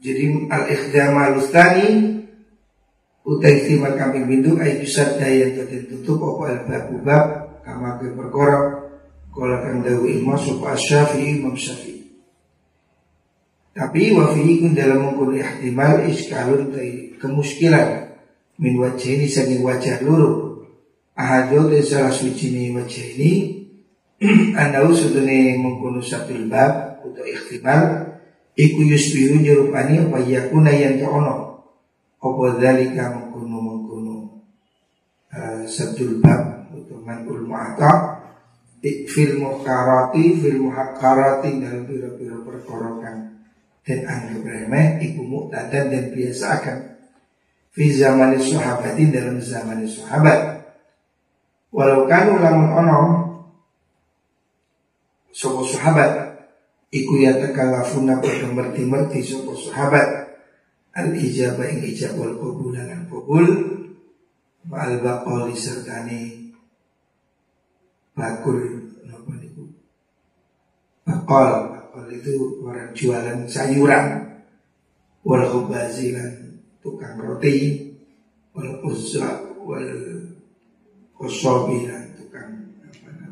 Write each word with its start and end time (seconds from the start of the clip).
Jadi 0.00 0.48
al-ikhdamal 0.48 1.36
ustani 1.36 2.24
utai 3.28 3.60
istimal 3.60 4.00
kambing 4.00 4.24
bintu 4.24 4.56
ay 4.56 4.80
sadda 4.88 5.28
yang 5.28 5.52
tutup 5.92 6.24
apa 6.24 6.56
al-babu 6.56 6.96
bab 7.04 7.24
kama 7.60 8.00
ke 8.00 8.16
perkara 8.16 8.88
kala 9.30 9.60
kang 9.60 9.84
dawu 9.84 10.08
imam 10.08 10.40
sapa 10.40 10.72
Syafi'i 10.72 11.38
Imam 11.38 11.52
Syafi'i. 11.52 12.00
Tapi 13.76 14.10
wa 14.16 14.34
fihi 14.34 14.72
dalam 14.74 15.04
mengkono 15.04 15.36
ihtimal 15.36 16.08
iskalun 16.08 16.74
tai 16.74 17.14
kemuskilan 17.20 18.18
min 18.58 18.74
wajah 18.80 19.10
ini 19.14 19.30
saking 19.30 19.62
wajah 19.62 20.02
luru 20.02 20.66
ahadul 21.14 21.70
salah 21.84 22.10
suci 22.10 22.50
ini 22.50 22.74
wajah 22.74 23.06
ini 23.14 23.32
anau 24.60 24.90
sudune 24.90 25.60
satu 26.02 26.34
bab 26.50 26.98
untuk 27.06 27.24
ihtimal 27.24 28.09
iku 28.56 28.80
yusbihu 28.86 29.38
nyerupani 29.42 30.06
apa? 30.06 30.18
Yakuna 30.24 30.70
yang 30.74 30.98
ono 31.06 31.34
apa 32.20 32.42
dalika 32.60 33.16
mengkono 33.16 33.58
mengkono 33.58 34.14
uh, 35.32 35.62
satu 35.64 36.20
bab 36.20 36.68
untuk 36.68 37.00
manul 37.00 37.48
mu'ata 37.48 38.20
fil 38.82 39.40
mukarati 39.40 40.36
fil 40.40 40.58
muhakkarati 40.60 41.60
dalam 41.60 41.88
biro-biro 41.88 42.44
perkorokan 42.44 43.40
dan 43.84 44.00
anggap 44.04 44.44
remeh 44.44 45.00
iku 45.00 45.24
mu'tadan 45.24 45.88
dan 45.88 46.04
biasa 46.12 46.46
akan. 46.60 46.78
Fi 47.70 47.86
zaman 47.94 48.34
sahabatin 48.34 49.14
dalam 49.14 49.38
zaman 49.38 49.86
sahabat. 49.86 50.66
Walau 51.70 52.02
kan 52.10 52.34
lamun 52.34 52.66
ono 52.66 52.98
sopo 55.30 55.62
sahabat 55.62 56.29
iku 56.90 57.22
ya 57.22 57.38
takalafuna 57.38 58.18
pada 58.18 58.50
merti-merti 58.50 59.22
sopo 59.22 59.54
sahabat. 59.54 60.30
Al 60.90 61.14
ijabah 61.14 61.70
ing 61.70 61.86
ijab 61.86 62.18
wal 62.18 62.34
wal 64.66 64.92
baqali 64.98 65.54
sertane 65.54 66.50
bakul 68.12 68.90
napa 69.06 69.32
niku? 69.38 69.70
Bakal 71.06 71.50
kalau 71.94 72.10
itu 72.10 72.58
orang 72.66 72.90
jualan 72.90 73.46
sayuran. 73.46 74.06
Wal 75.22 75.46
khubazilan 75.46 76.58
tukang 76.82 77.22
roti. 77.22 77.86
Wal 78.50 78.82
uzza 78.82 79.46
wal 79.62 79.86
kosobilan 81.14 82.18
tukang 82.18 82.50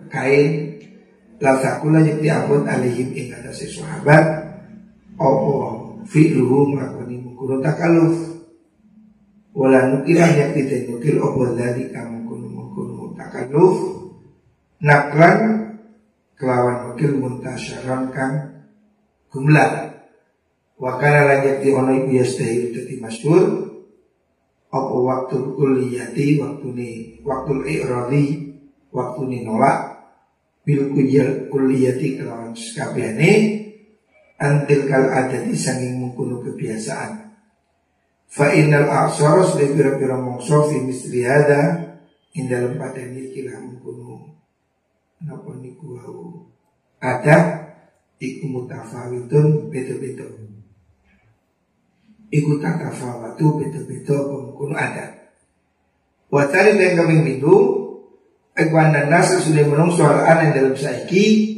kain 0.06 0.77
la 1.38 1.52
takula 1.62 2.02
yakti 2.02 2.28
abun 2.30 2.66
alihim 2.66 3.14
ing 3.14 3.30
si 3.54 3.70
sahabat 3.70 4.26
opo 5.18 5.54
fi'luhu 6.06 6.74
nglakoni 6.74 7.16
mungkuru 7.22 7.62
takaluf. 7.62 8.14
Wala 9.54 9.90
nukilah 9.90 10.30
yakti 10.34 10.66
tenukil 10.66 11.18
opo 11.18 11.54
dari 11.54 11.90
kamu 11.90 12.26
kunu 12.26 12.46
mungkuru 12.50 13.14
takaluf. 13.18 13.76
Naklan 14.78 15.38
kelawan 16.38 16.94
wakil 16.94 17.18
muntasyaran 17.18 18.14
kang 18.14 18.62
gumlah 19.34 19.90
wakana 20.78 21.26
lanjut 21.26 21.66
di 21.66 21.68
ono 21.74 21.90
ibu 21.98 22.14
yastahi 22.14 22.70
dadi 22.70 22.94
masyhur 23.02 23.74
apa 24.70 24.94
waktu 24.94 25.36
kuliyati 25.58 26.38
waktu 26.38 26.66
ni 26.70 26.90
waktu 27.26 27.52
i'radi 27.66 28.24
waktu 28.94 29.20
ni 29.26 29.38
nolak 29.42 29.97
bil 30.68 30.92
kujal 30.92 31.48
kuliyati 31.48 32.20
kelawan 32.20 32.52
sekabiane 32.52 33.64
antil 34.36 34.84
kal 34.84 35.08
ada 35.08 35.40
di 35.40 35.56
sanging 35.56 35.96
mengkuno 35.96 36.44
kebiasaan. 36.44 37.32
Fa 38.28 38.52
innal 38.52 38.84
a'saros 38.84 39.56
li 39.56 39.72
pira-pira 39.72 40.20
mongso 40.20 40.68
fi 40.68 40.84
misri 40.84 41.24
hada 41.24 41.88
dalam 42.36 42.76
pada 42.76 43.00
nikilah 43.00 43.56
mengkuno 43.64 44.36
napa 45.24 45.56
niku 45.56 45.96
ada 47.00 47.36
iku 48.20 48.44
mutafawitun 48.52 49.72
beda-beda. 49.72 50.28
Iku 52.28 52.60
tatafawatu 52.60 53.56
beda-beda 53.56 54.20
ada. 54.76 55.32
Wacari 56.28 56.76
kami 56.92 57.24
minggu 58.58 58.74
Ekwanan 58.74 59.06
nasa 59.06 59.38
sudah 59.38 59.62
menung 59.70 59.94
soal 59.94 60.26
aneh 60.26 60.50
dalam 60.50 60.74
saiki. 60.74 61.54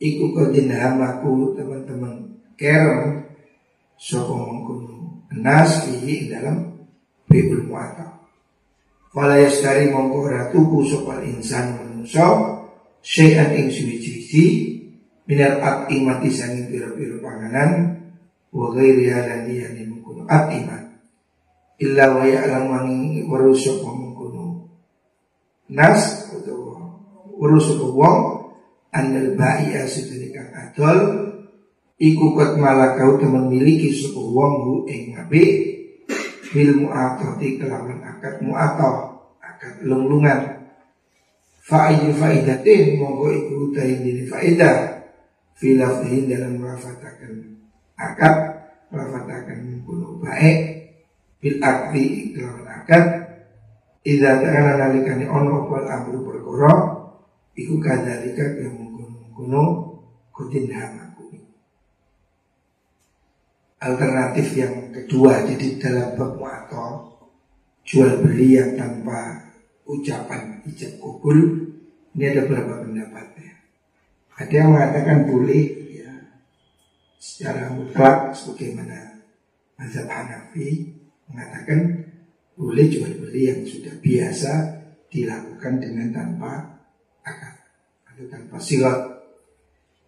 Iku 0.00 0.32
kodin 0.32 0.72
hamaku 0.72 1.54
teman-teman 1.54 2.34
kerem 2.58 3.30
Sopo 3.94 4.34
mengkuno 4.36 5.22
Nas 5.38 5.86
fihi 5.86 6.26
dalam 6.26 6.82
Bibul 7.30 7.70
mu'ata 7.70 8.26
Fala 9.14 9.38
yastari 9.38 9.94
mongko 9.94 10.26
ratuku 10.26 10.82
sopal 10.82 11.22
insan 11.22 11.78
menungso 11.78 12.26
syai'an 12.98 13.54
ing 13.54 13.70
suwi-suwi 13.70 14.46
minal 15.30 15.62
atimati 15.62 16.26
sanging 16.26 16.66
pira-pira 16.66 17.22
panganan 17.22 18.02
wa 18.50 18.74
ghairi 18.74 19.14
halan 19.14 19.46
liyani 19.46 19.86
mungkunu 19.86 20.26
atimat 20.26 20.98
illa 21.78 22.10
wa 22.10 22.26
ya'lam 22.26 22.66
wa 22.66 22.82
warusuk 23.30 23.86
mungkunu 23.86 24.13
nas 25.74 26.30
atau 26.30 26.78
warusuk 27.36 27.90
wong 27.92 28.18
anil 28.94 29.34
ba'iya 29.34 29.84
sedene 29.90 30.30
kang 30.30 30.50
adol 30.54 30.98
iku 31.98 32.32
kot 32.38 32.54
malakau 32.56 33.18
teman 33.18 33.50
miliki 33.50 33.90
suku 33.90 34.22
wong 34.30 34.54
hu 34.62 34.74
ing 34.86 35.18
ngabe 35.18 35.42
bil 36.54 36.70
mu'atati 36.86 37.58
kelawan 37.58 37.98
akad 38.06 38.38
mu'atah 38.38 39.18
akad 39.42 39.82
lunglungan 39.82 40.62
Fa'ayu 41.64 42.12
fa'idatin 42.20 43.00
Monggo 43.00 43.32
iku 43.32 43.72
utahin 43.72 44.04
dini 44.04 44.28
fa'idah 44.28 45.00
Filafdihin 45.56 46.28
dalam 46.28 46.60
melafatakan 46.60 47.32
Akad 47.96 48.36
Melafatakan 48.92 49.80
kuno 49.88 50.20
baik 50.20 50.84
Bil 51.40 51.56
akti 51.64 52.36
kelawan 52.36 52.68
akad 52.68 53.23
Ida 54.04 54.40
ta'ala 54.40 54.76
nalikani 54.76 55.24
ono 55.24 55.64
Wal 55.66 55.88
amru 55.88 56.22
perkoro 56.28 56.74
Iku 57.56 57.80
kadalika 57.80 58.44
yang 58.60 58.76
mengkuno 58.76 59.64
Kudin 60.30 60.68
hamaku 60.68 61.40
Alternatif 63.80 64.46
yang 64.60 64.92
kedua 64.92 65.48
Jadi 65.48 65.80
dalam 65.80 66.14
bab 66.20 66.36
Jual 67.84 68.24
beli 68.24 68.56
yang 68.56 68.80
tanpa 68.80 69.44
ucapan 69.84 70.64
ijab 70.64 70.96
kubul 70.96 71.64
ini 72.14 72.30
ada 72.30 72.46
beberapa 72.46 72.86
pendapatnya. 72.86 73.52
Ada 74.38 74.54
yang 74.54 74.70
mengatakan 74.70 75.18
boleh 75.26 75.64
ya 75.98 76.12
secara 77.18 77.74
mutlak 77.74 78.30
sebagaimana 78.38 79.18
mazhab 79.74 80.06
Hanafi 80.06 80.94
mengatakan 81.26 81.78
boleh 82.54 82.86
jual 82.86 83.12
beli 83.18 83.50
yang 83.50 83.62
sudah 83.66 83.94
biasa 83.98 84.52
dilakukan 85.10 85.82
dengan 85.82 86.08
tanpa 86.14 86.52
akad 87.22 87.54
atau 88.10 88.24
tanpa 88.30 88.56
silat. 88.62 89.00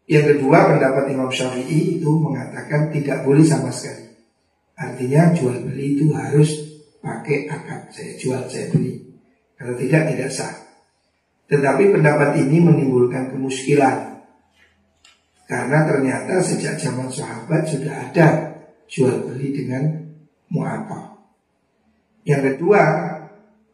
Yang 0.06 0.38
kedua 0.38 0.70
pendapat 0.70 1.10
Imam 1.10 1.30
Syafi'i 1.30 1.98
itu 1.98 2.10
mengatakan 2.22 2.94
tidak 2.94 3.26
boleh 3.26 3.42
sama 3.42 3.74
sekali. 3.74 4.06
Artinya 4.78 5.34
jual 5.34 5.66
beli 5.66 5.98
itu 5.98 6.14
harus 6.14 6.50
pakai 7.02 7.50
akad. 7.50 7.90
Saya 7.90 8.12
jual, 8.14 8.42
saya 8.46 8.70
beli. 8.70 9.02
Kalau 9.56 9.74
tidak, 9.74 10.14
tidak 10.14 10.30
sah. 10.30 10.54
Tetapi 11.50 11.90
pendapat 11.90 12.38
ini 12.38 12.62
menimbulkan 12.62 13.34
kemuskilan. 13.34 14.22
Karena 15.46 15.86
ternyata 15.86 16.42
sejak 16.42 16.78
zaman 16.78 17.06
sahabat 17.10 17.66
sudah 17.70 17.94
ada 18.10 18.26
jual 18.90 19.26
beli 19.26 19.54
dengan 19.54 19.86
mu'afa. 20.50 21.15
Yang 22.26 22.42
kedua, 22.58 22.82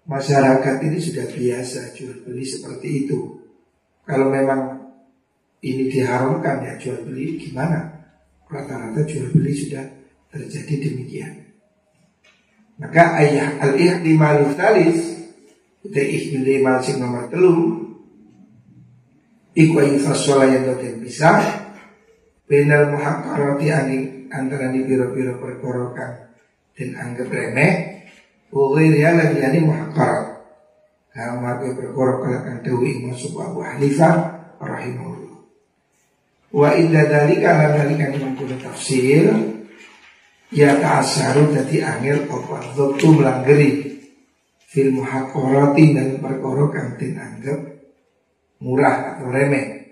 masyarakat 0.04 0.76
ini 0.84 0.98
sudah 1.00 1.26
biasa 1.32 1.96
jual 1.96 2.20
beli 2.28 2.44
seperti 2.44 3.08
itu. 3.08 3.40
Kalau 4.04 4.28
memang 4.28 4.92
ini 5.64 5.88
diharamkan 5.88 6.60
ya 6.60 6.76
jual 6.76 7.08
beli 7.08 7.40
gimana? 7.40 7.88
Rata-rata 8.44 9.08
jual 9.08 9.32
beli 9.32 9.56
sudah 9.56 9.88
terjadi 10.28 10.92
demikian. 10.92 11.32
Maka 12.76 13.16
ayah 13.24 13.62
al-ihtimalul 13.62 14.58
talis 14.58 15.12
Utai 15.82 16.62
mal 16.62 16.78
sing 16.82 17.02
nomor 17.02 17.26
telu 17.30 17.78
Iku 19.54 19.74
ayu 19.82 19.98
fasola 20.02 20.46
yang 20.50 20.66
doten 20.66 21.02
bisa 21.02 21.42
Benal 22.46 22.90
muhakkarati 22.90 23.66
ani 23.70 23.98
antara 24.30 24.70
ni 24.70 24.82
biro-biro 24.82 25.38
perkorokan 25.38 26.32
Dan 26.74 26.98
anggap 26.98 27.30
remeh 27.30 28.01
Dia 28.52 29.10
lagi 29.16 29.40
ani 29.40 29.58
muhakkarat 29.64 30.32
Kama 31.12 31.60
ke 31.60 31.76
perkorok 31.76 32.24
kalakan 32.24 32.64
dewi 32.64 33.04
masuk 33.04 33.36
Abu 33.36 33.60
Hanifah 33.60 34.32
rahimahullah. 34.56 35.44
Wa 36.56 36.72
inda 36.72 37.04
dalika 37.04 37.52
ala 37.52 37.76
dalika 37.76 38.16
mengkuda 38.16 38.56
tafsir 38.56 39.28
ya 40.48 40.72
ta'asaru 40.80 41.52
dadi 41.52 41.84
angel 41.84 42.24
apa 42.24 42.64
tu 42.96 43.08
melanggeri 43.12 44.00
fil 44.64 44.96
muhaqqarati 44.96 45.84
dan 45.92 46.08
perkara 46.16 46.64
kang 46.72 46.96
anggap 46.96 47.60
murah 48.64 48.96
atau 49.12 49.28
remeh. 49.28 49.84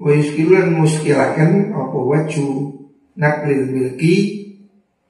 Wa 0.00 0.16
yuskilan 0.16 0.80
muskilakan 0.80 1.76
apa 1.76 1.98
waju 2.00 2.48
naklil 3.20 3.68
milki 3.68 4.16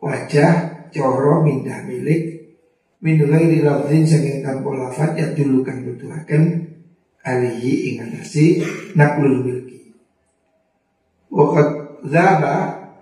wajah 0.02 0.73
coro 0.94 1.42
mindah 1.42 1.82
milik 1.82 2.54
min 3.02 3.18
ghairi 3.20 3.60
lafzin 3.60 4.06
saking 4.06 4.40
tanpa 4.40 4.70
lafat 4.72 5.18
ya 5.18 5.26
dulu 5.34 5.60
kan 5.66 5.82
butuhaken 5.82 6.72
alihi 7.20 7.92
ingatasi 7.92 8.64
naklul 8.96 9.44
milki. 9.44 9.92
Wakat 11.34 12.00
zaba 12.06 12.56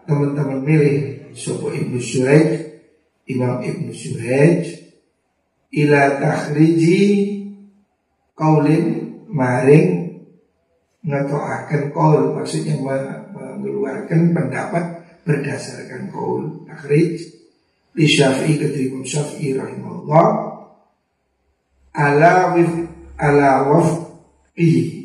teman-teman 0.08 0.64
milih 0.64 0.96
Sopo 1.36 1.68
Ibnu 1.68 2.00
Syuraij 2.00 2.80
Imam 3.28 3.60
Ibnu 3.60 3.92
Syuraij 3.92 4.68
Ila 5.72 6.20
takhriji 6.20 7.00
Kaulin 8.36 9.16
Maring 9.32 10.12
Ngetoakan 11.02 11.92
kaul 11.92 12.36
Maksudnya 12.36 12.76
mengeluarkan 13.32 14.36
pendapat 14.36 14.84
Berdasarkan 15.24 16.12
kaul 16.12 16.68
Takhrij 16.68 17.41
Di 17.92 18.08
Syafi'i 18.08 18.56
ketika 18.56 18.96
Syafi'i 19.04 19.56
rahimahullah. 19.56 20.26
Ala 21.92 22.56
wif 22.56 22.72
Ala 23.22 23.70
wafqihi 23.70 25.02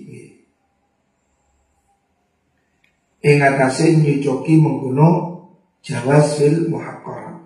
ing 3.28 3.38
atase 3.44 3.94
nyucoki 3.94 4.56
mengguno 4.58 5.10
jawaz 5.84 6.40
fil 6.40 6.72
muhaqqarat. 6.72 7.38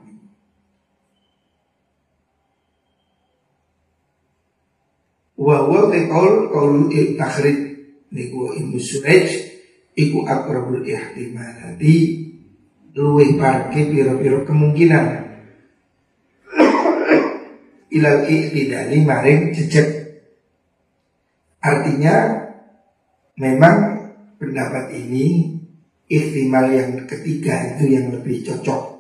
Wa 5.42 5.58
wa 5.66 5.90
qaul 5.90 6.54
qaul 6.54 6.74
takhrij 7.18 7.60
niku 8.14 8.54
Ibnu 8.54 8.78
Suraij 8.78 9.28
iku 9.98 10.24
akrabul 10.24 10.86
ihtimalati 10.86 11.96
luwih 12.94 13.36
parke 13.42 13.90
pira-pira 13.90 14.46
kemungkinan 14.46 15.31
ilal 17.92 18.26
iktidali 18.26 19.04
maring 19.04 19.52
jejak 19.52 19.88
artinya 21.62 22.48
memang 23.38 23.78
pendapat 24.42 24.96
ini 24.96 25.60
ihtimal 26.12 26.68
yang 26.72 27.06
ketiga 27.08 27.76
itu 27.76 27.96
yang 27.96 28.12
lebih 28.12 28.44
cocok 28.44 28.92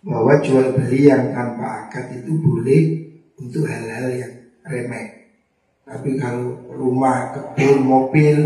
bahwa 0.00 0.40
jual 0.40 0.76
beli 0.76 1.10
yang 1.10 1.34
tanpa 1.34 1.86
akad 1.86 2.12
itu 2.14 2.32
boleh 2.40 2.82
untuk 3.36 3.68
hal-hal 3.68 4.08
yang 4.12 4.34
remeh. 4.64 5.28
Tapi 5.84 6.16
kalau 6.16 6.70
rumah, 6.70 7.34
kebun, 7.34 7.82
mobil, 7.82 8.38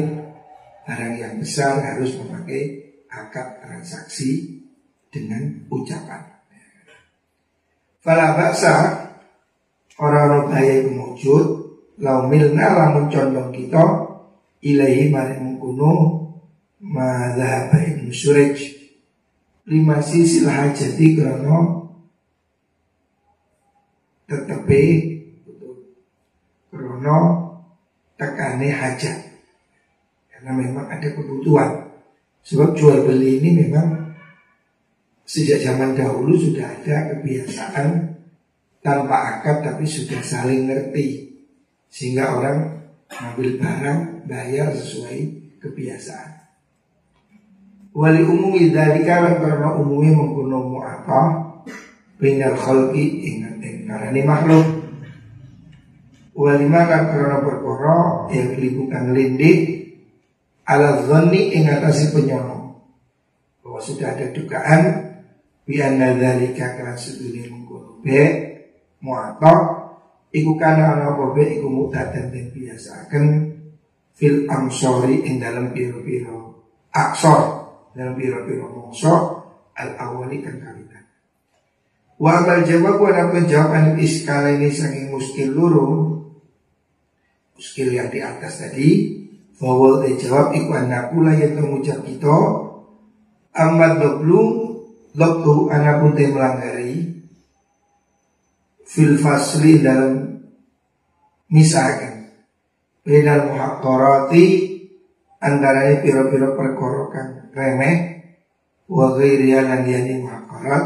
barang 0.88 1.14
yang 1.14 1.34
besar 1.38 1.78
harus 1.78 2.16
memakai 2.18 2.62
akad 3.06 3.60
transaksi 3.62 4.64
dengan 5.12 5.68
ucapan. 5.70 6.24
Fala 8.00 8.36
baksa 8.36 8.74
orang-orang 9.98 10.44
baik 10.50 10.78
mewujud 10.90 11.46
lau 12.02 12.26
milna 12.26 12.66
lamun 12.74 13.06
condong 13.06 13.54
kita 13.54 13.84
ilahi 14.64 15.12
maring 15.12 15.42
mengkuno 15.54 16.24
Madhab 16.84 17.72
Ibn 17.72 18.12
Suraj. 18.12 18.60
Lima 19.64 19.96
sisi 20.04 20.44
hajati 20.44 21.16
krono 21.16 21.58
Tetapi 24.28 24.82
Krono 26.68 27.20
Tekane 28.20 28.68
hajat. 28.68 29.18
Karena 30.28 30.52
memang 30.52 30.86
ada 30.92 31.08
kebutuhan. 31.08 31.88
Sebab 32.44 32.76
jual 32.76 33.08
beli 33.08 33.40
ini 33.40 33.64
memang 33.64 34.04
Sejak 35.24 35.64
zaman 35.64 35.96
dahulu 35.96 36.36
sudah 36.36 36.68
ada 36.68 37.16
kebiasaan 37.16 38.12
Tanpa 38.84 39.40
akad 39.40 39.64
tapi 39.64 39.88
sudah 39.88 40.20
saling 40.20 40.68
ngerti. 40.68 41.32
Sehingga 41.88 42.36
orang 42.36 42.84
Ambil 43.14 43.62
barang 43.62 44.26
bayar 44.26 44.74
sesuai 44.74 45.18
kebiasaan. 45.62 46.30
Wali 47.94 48.26
umumi 48.26 48.74
dalika 48.74 49.22
lan 49.22 49.38
karena 49.38 49.68
umumnya 49.78 50.18
menggunakan 50.18 50.66
mu'ata 50.66 51.22
Binal 52.18 52.58
khalqi 52.58 53.22
ingat 53.22 53.62
karena 53.62 54.22
makhluk. 54.26 54.66
Wali 56.34 56.66
makan 56.66 57.02
karena 57.14 57.38
berkoro 57.38 58.26
yang 58.34 58.58
lingkungan 58.58 59.14
lindik 59.14 59.86
Ala 60.66 61.06
dhani 61.06 61.54
ingatasi 61.54 62.10
penyono 62.10 62.82
Bahwa 63.62 63.78
sudah 63.78 64.18
ada 64.18 64.34
dugaan 64.34 64.82
Bianna 65.62 66.18
dalika 66.18 66.74
karena 66.74 66.98
sedunia 66.98 67.46
menggunakan 67.46 68.02
Be 68.02 68.22
mu'ata 69.04 69.84
Iku 70.34 70.58
kana 70.58 70.98
ana 70.98 71.14
apa 71.14 71.30
be 71.30 71.46
iku 71.46 71.70
mutadan 71.70 72.34
dan 72.34 72.50
biasa 72.50 73.06
akan 73.06 73.24
Fil 74.18 74.50
amsori 74.50 75.22
ing 75.26 75.38
dalam 75.38 75.70
biro-biro 75.70 76.58
Aksor 76.90 77.42
dalam 77.94 78.18
biro-biro 78.18 78.66
mongso 78.66 79.14
al 79.74 79.94
awali 79.98 80.42
kan 80.42 80.58
kawitan. 80.58 81.02
Wa 82.18 82.42
amal 82.42 82.62
jawab 82.62 82.98
wa 82.98 83.10
napun 83.10 83.46
jawaban 83.46 83.98
iskala 83.98 84.54
ini 84.54 84.70
sangi 84.70 85.10
muskil 85.10 85.50
luru 85.50 86.22
muskil 87.54 87.90
yang 87.90 88.10
di 88.10 88.22
atas 88.22 88.62
tadi 88.66 88.90
de 89.54 90.10
jawab 90.18 90.50
iku 90.54 90.70
anakula 90.74 91.32
yang 91.34 91.54
mengucap 91.58 92.02
kita 92.02 92.38
Amat 93.54 94.02
doblu 94.02 94.66
Doktu 95.14 95.70
anakun 95.70 96.18
te 96.18 96.26
melanggari 96.26 97.13
Fil 98.94 99.18
fasli 99.18 99.82
dalam 99.82 100.22
Misalkan 101.50 102.30
Bedal 103.02 103.50
muhaqqarati 103.50 104.46
Antaranya 105.42 106.00
piro-piro 106.00 106.54
perkorokan 106.54 107.52
remeh 107.52 108.14
wa 108.88 109.16
ghairiya 109.16 109.64
lan 109.64 109.82
yani 109.88 110.20
muhaqqarat 110.20 110.84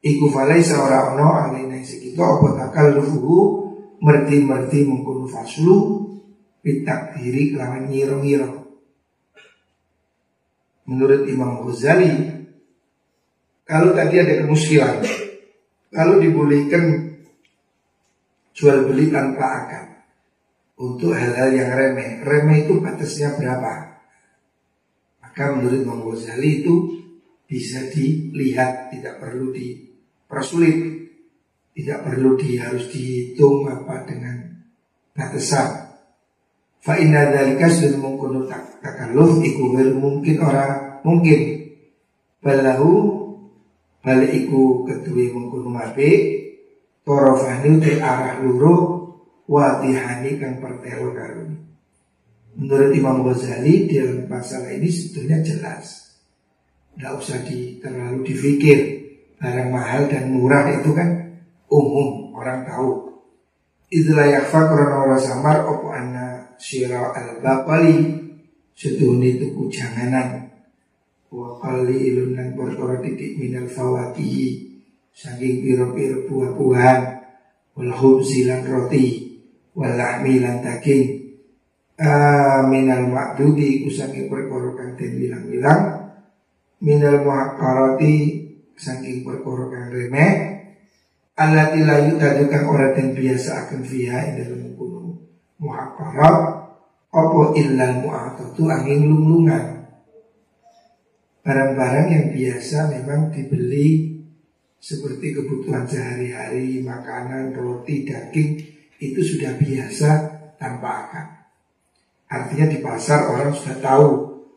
iku 0.00 0.24
falai 0.32 0.64
seorang 0.64 1.16
ono 1.16 1.28
alina 1.36 1.76
segitu 1.84 2.16
apa 2.20 2.56
takal 2.56 2.96
lufuhu 2.96 3.68
merti-merti 4.00 4.88
mengkono 4.88 5.28
faslu 5.28 5.76
pitak 6.64 7.20
diri 7.20 7.52
kelawan 7.52 7.92
ngiro-ngiro 7.92 8.52
menurut 10.88 11.22
Imam 11.28 11.60
Ghazali 11.66 12.12
kalau 13.66 13.92
tadi 13.92 14.16
ada 14.22 14.46
kemuskilan 14.46 15.02
kalau 15.90 16.18
dibolehkan 16.18 17.14
jual 18.56 18.88
beli 18.88 19.12
tanpa 19.12 19.44
akad 19.64 19.86
untuk 20.80 21.12
hal-hal 21.12 21.52
yang 21.52 21.70
remeh. 21.72 22.24
Remeh 22.24 22.64
itu 22.64 22.80
batasnya 22.80 23.36
berapa? 23.36 24.00
Maka 25.20 25.42
menurut 25.56 25.84
Imam 25.84 26.00
Ghazali 26.08 26.64
itu 26.64 26.74
bisa 27.44 27.84
dilihat, 27.92 28.92
tidak 28.92 29.20
perlu 29.20 29.52
dipersulit, 29.52 30.76
tidak 31.76 31.98
perlu 32.08 32.40
di 32.40 32.56
harus 32.56 32.88
dihitung 32.88 33.68
apa 33.68 34.08
dengan 34.08 34.36
batasan. 35.12 35.92
Fa 36.80 36.94
inna 36.96 37.34
dzalika 37.34 37.66
sudah 37.68 37.98
mungkin 37.98 38.46
takalluf 38.80 39.42
iku 39.42 39.74
mungkin 39.74 40.36
orang 40.40 41.02
mungkin. 41.04 41.68
Balahu 42.40 43.25
balik 44.06 44.46
iku 44.46 44.86
ketui 44.86 45.34
mungkin 45.34 45.66
mabe 45.66 46.10
torofani 47.02 47.82
te 47.82 47.98
arah 47.98 48.38
luru 48.38 49.02
wadihani 49.50 50.38
kang 50.38 50.62
pertelo 50.62 51.10
karuni 51.10 51.66
Menurut 52.56 52.88
Imam 52.96 53.20
Ghazali 53.20 53.84
dalam 53.84 54.32
masalah 54.32 54.72
ini 54.72 54.88
sebetulnya 54.88 55.44
jelas. 55.44 56.16
Tidak 56.96 57.12
usah 57.12 57.44
di, 57.44 57.76
terlalu 57.76 58.24
difikir. 58.24 58.80
Barang 59.36 59.68
mahal 59.68 60.08
dan 60.08 60.32
murah 60.32 60.64
itu 60.72 60.96
kan 60.96 61.36
umum, 61.68 62.32
orang 62.32 62.64
tahu. 62.64 63.20
Itulah 63.92 64.24
yakfa 64.32 64.72
orang 64.72 65.20
samar 65.20 65.68
opo 65.68 65.92
anna 65.92 66.56
syira 66.56 67.12
al 67.12 67.44
bapali 67.44 68.24
seduhuni 68.72 69.36
tuku 69.36 69.68
janganan 69.68 70.55
wa 71.30 71.58
kali 71.58 72.14
ilunan 72.14 72.54
perkara 72.54 73.02
titik 73.02 73.36
minal 73.38 73.66
fawakihi 73.66 74.76
saking 75.16 75.64
piro-piro 75.64 76.28
buah-buahan. 76.28 76.98
Wal 77.76 77.92
khubzi 77.92 78.48
roti 78.48 79.36
wal 79.76 79.96
lahmi 79.96 80.40
lan 80.40 80.64
daging. 80.64 81.24
Minal 82.68 83.08
makdudi 83.08 83.84
kusangi 83.84 84.28
perkara 84.28 84.72
kang 84.76 84.96
den 84.96 85.12
bilang-bilang. 85.20 85.82
Minal 86.80 87.24
muhaqqarati 87.24 88.14
saking 88.76 89.24
perkara 89.24 89.68
kang 89.72 89.88
remeh. 89.92 90.32
Allati 91.36 91.84
la 91.84 92.00
yutadu 92.00 92.48
kang 92.48 92.64
ora 92.64 92.96
den 92.96 93.12
biasa 93.12 93.68
akan 93.68 93.84
fiha 93.84 94.32
ing 94.32 94.34
dalem 94.40 94.72
kuno 94.72 95.20
muhaqqarat 95.60 96.36
apa 97.12 97.40
illal 97.60 97.94
mu'atatu 98.00 98.64
angin 98.68 99.04
lunglungan 99.04 99.75
barang-barang 101.46 102.08
yang 102.10 102.26
biasa 102.34 102.90
memang 102.90 103.30
dibeli 103.30 104.18
seperti 104.82 105.30
kebutuhan 105.30 105.86
sehari-hari, 105.86 106.82
makanan, 106.82 107.54
roti, 107.54 108.02
daging 108.02 108.58
itu 108.98 109.20
sudah 109.22 109.54
biasa 109.54 110.10
tanpa 110.58 111.06
akad. 111.06 111.28
Artinya 112.26 112.66
di 112.66 112.78
pasar 112.82 113.30
orang 113.30 113.54
sudah 113.54 113.78
tahu 113.78 114.10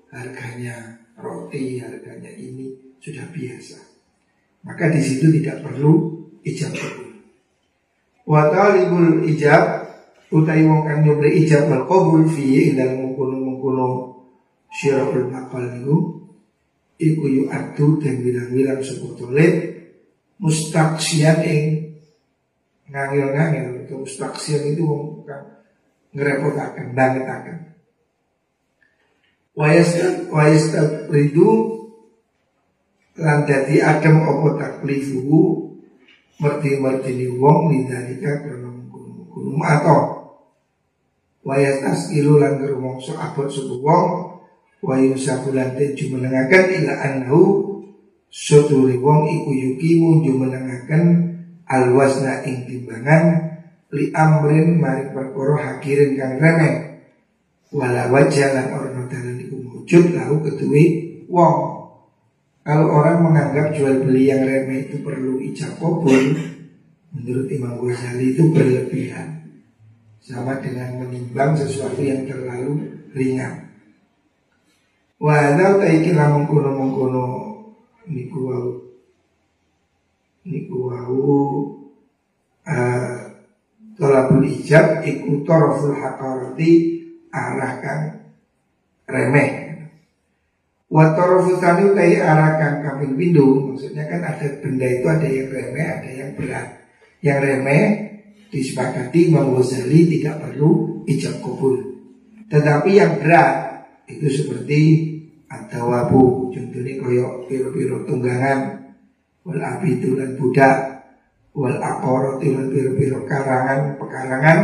harganya 0.09 0.97
roti, 1.21 1.77
harganya 1.77 2.33
ini 2.33 2.97
sudah 2.97 3.29
biasa. 3.29 3.77
Maka 4.65 4.89
di 4.89 5.01
situ 5.05 5.29
tidak 5.29 5.61
perlu 5.61 6.25
ijab 6.41 6.73
kabul. 6.73 7.09
Wa 8.25 8.49
talibul 8.49 9.29
ijab 9.29 9.85
utai 10.33 10.65
wong 10.65 10.89
kang 10.89 11.05
nyobri 11.05 11.45
ijab 11.45 11.69
wal 11.69 11.85
qabul 11.85 12.25
fi 12.25 12.73
dalam 12.73 13.05
mengkono-mengkono 13.05 13.87
syirahul 14.73 15.29
maqal 15.29 15.65
niku 15.69 16.18
iku 16.99 17.23
yu 17.31 17.43
adu 17.47 17.97
dan 18.03 18.19
bilang-bilang 18.19 18.83
sebuah 18.83 19.15
tolet 19.15 19.55
mustaksian 20.43 21.39
ing 21.47 21.63
ngangil-ngangil. 22.91 23.87
Itu 23.87 24.03
mustaksian 24.03 24.75
itu 24.75 24.83
wong 24.83 25.23
kang 25.23 25.63
ngerepotaken 26.13 26.91
bangetaken. 26.91 27.57
Wayastat 29.55 31.11
ridu 31.11 31.79
lan 33.19 33.43
dadi 33.43 33.83
adem 33.83 34.23
apa 34.23 34.47
taklifu 34.55 35.67
merti-mertini 36.39 37.27
wong 37.35 37.67
lidalika 37.67 38.47
karena 38.47 38.71
menggunung 38.71 39.59
atau 39.59 39.99
wayastas 41.43 42.15
ilu 42.15 42.39
lan 42.39 42.63
ngerumongso 42.63 43.19
abot 43.19 43.51
suku 43.51 43.83
lan 44.83 45.69
teju 45.75 46.15
menengakan 46.15 46.63
ila 46.79 46.93
anhu. 47.03 47.41
Suturi 48.29 49.01
wong 49.01 49.25
iku 49.25 49.49
yukimu 49.57 50.21
jumenengaken 50.21 51.33
alwasna 51.65 52.45
ing 52.45 52.69
timbangan 52.69 53.57
li 53.89 54.13
amrin 54.13 54.77
mari 54.77 55.09
perkara 55.09 55.57
hakirin 55.57 56.13
kang 56.13 56.37
remeh. 56.37 57.01
Wala 57.73 58.05
wajah 58.13 58.53
lan 58.53 58.67
orang 58.69 59.09
dalan 59.09 59.37
iku 59.41 59.57
wujud 59.57 60.13
lahu 60.13 60.45
ketui 60.45 60.85
wong. 61.25 61.57
Kalau 62.61 62.85
orang 63.01 63.25
menganggap 63.25 63.73
jual 63.73 64.05
beli 64.05 64.29
yang 64.29 64.45
remeh 64.45 64.85
itu 64.85 65.01
perlu 65.01 65.41
ijab 65.41 65.73
kabul 65.81 66.37
menurut 67.09 67.49
Imam 67.49 67.81
Ghazali 67.81 68.37
itu 68.37 68.45
berlebihan. 68.53 69.41
Sama 70.21 70.61
dengan 70.61 71.01
menimbang 71.01 71.57
sesuatu 71.57 71.97
yang 71.97 72.29
terlalu 72.29 72.93
ringan 73.17 73.68
walau 75.19 75.77
taiki 75.77 76.15
lamun 76.15 76.47
kuno 76.47 76.69
mengkono. 76.73 77.25
Niku 78.09 78.39
wau. 78.49 78.69
Niku 80.47 80.75
wau 80.89 81.19
uh, 82.65 83.17
tolabul 83.99 84.47
ijab 84.47 85.05
iku 85.05 85.43
toroful 85.45 85.93
hakarati 85.93 86.71
arahkan 87.29 88.31
remeh. 89.05 89.69
Watorofu 90.89 91.61
tani 91.61 91.93
utai 91.93 92.17
arahkan 92.17 92.81
kambing 92.81 93.13
bindu 93.13 93.61
Maksudnya 93.69 94.09
kan 94.09 94.25
ada 94.25 94.57
benda 94.57 94.89
itu 94.89 95.05
ada 95.05 95.27
yang 95.29 95.49
remeh, 95.53 95.85
ada 95.85 96.09
yang 96.09 96.29
berat. 96.33 96.67
Yang 97.21 97.39
remeh 97.45 97.85
disepakati 98.49 99.29
Imam 99.29 99.53
Ghazali 99.53 100.09
tidak 100.17 100.41
perlu 100.41 101.05
ijab 101.05 101.45
kubul 101.45 101.77
Tetapi 102.49 102.89
yang 102.89 103.21
berat 103.21 103.85
itu 104.09 104.27
seperti 104.33 104.81
Atawabu 105.49 106.53
Contohnya 106.53 106.93
koyok 107.01 107.49
piro-piro 107.49 108.05
tunggangan. 108.05 108.89
Wal 109.43 109.61
abidu 109.61 110.15
dan 110.15 110.37
budak. 110.37 110.77
Wal 111.57 111.81
akorot 111.81 112.37
dan 112.39 112.69
piro-piro 112.69 113.25
karangan 113.25 113.97
Pekarangan. 113.97 114.59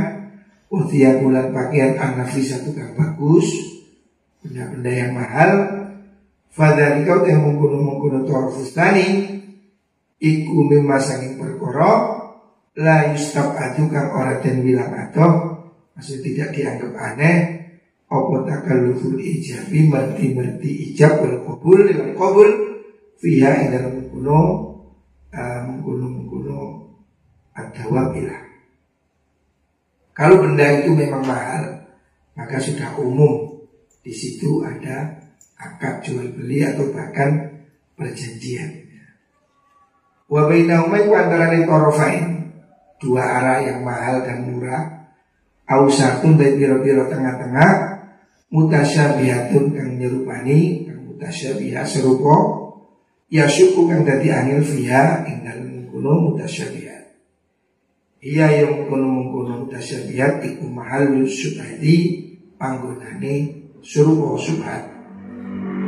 Utia 0.70 1.18
bulan 1.22 1.50
pakaian 1.50 1.98
anafi 1.98 2.46
satu 2.46 2.72
kang 2.72 2.94
bagus. 2.94 3.50
Benda-benda 4.46 4.92
yang 4.94 5.12
mahal. 5.18 5.51
Fadhali 6.56 7.04
kau 7.04 7.27
yang 7.27 7.44
mengkuno-mengkuno 7.44 8.24
torfustani 8.24 9.27
Iku 10.15 10.72
memasangin 10.72 11.36
perkoro 11.36 12.24
La 12.80 13.12
yustab 13.12 13.60
adu 13.60 13.92
kang 13.92 14.08
orang 14.15 14.39
dan 14.39 14.63
bilang 14.63 14.92
atau 14.96 15.30
Maksudnya 15.96 16.24
tidak 16.24 16.50
dianggap 16.56 16.92
aneh 16.96 17.54
Opo 18.15 18.48
takaluful 18.48 19.19
ijabi 19.19 19.91
Merti-merti 19.91 20.95
ijab 20.95 21.19
wal 21.19 21.43
kubul 21.43 21.84
Dalam 21.84 22.15
kubul 22.15 22.50
Fiha 23.19 23.67
dalam 23.67 24.00
mengkuno 24.00 24.39
uh, 25.36 25.60
Mengkuno-mengkuno 25.67 26.60
Adawabilah 27.55 28.45
kalau 30.15 30.39
benda 30.39 30.63
itu 30.79 30.95
memang 30.95 31.27
mahal, 31.27 31.91
maka 32.39 32.55
sudah 32.55 32.95
umum. 32.95 33.67
Di 34.00 34.15
situ 34.15 34.63
ada 34.63 35.19
akad 35.60 36.07
jual 36.07 36.31
beli 36.31 36.63
atau 36.63 36.88
bahkan 36.95 37.60
perjanjian. 38.00 38.88
Wa 40.31 40.48
bainahuma 40.48 41.03
antara 41.03 41.51
torofain. 41.67 42.48
Dua 42.95 43.22
arah 43.22 43.60
yang 43.60 43.84
mahal 43.84 44.24
dan 44.24 44.48
murah. 44.48 45.12
Ausatun 45.67 46.39
dari 46.39 46.63
biro-biro 46.63 47.12
tengah-tengah 47.12 47.94
mutasyabihatun 48.55 49.75
kang 49.75 50.00
nyerupani 50.00 50.88
kang 50.88 51.12
mutasyabihat 51.12 51.83
serupa 51.83 52.35
ya 53.27 53.43
syuku 53.51 53.91
kang 53.91 54.07
dadi 54.07 54.31
angel 54.31 54.63
fiha 54.63 55.27
ing 55.27 55.43
dalem 55.43 55.91
kuno 55.91 56.31
mutasyabihat 56.31 56.95
Iya 58.25 58.50
yang 58.50 58.89
mengkono-mengkono 58.89 59.69
tasyabihat 59.69 60.41
iku 60.41 60.65
mahal 60.65 61.13
subhati 61.29 62.25
panggonane 62.57 63.69
suruh 63.85 64.33
subhat. 64.33 64.81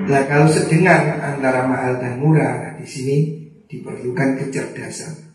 Nah 0.05 0.21
kalau 0.29 0.45
sedengan 0.45 1.17
antara 1.17 1.65
mahal 1.65 1.97
dan 1.97 2.21
murah 2.21 2.53
nah, 2.61 2.73
di 2.77 2.85
sini 2.85 3.17
diperlukan 3.65 4.37
kecerdasan. 4.37 5.33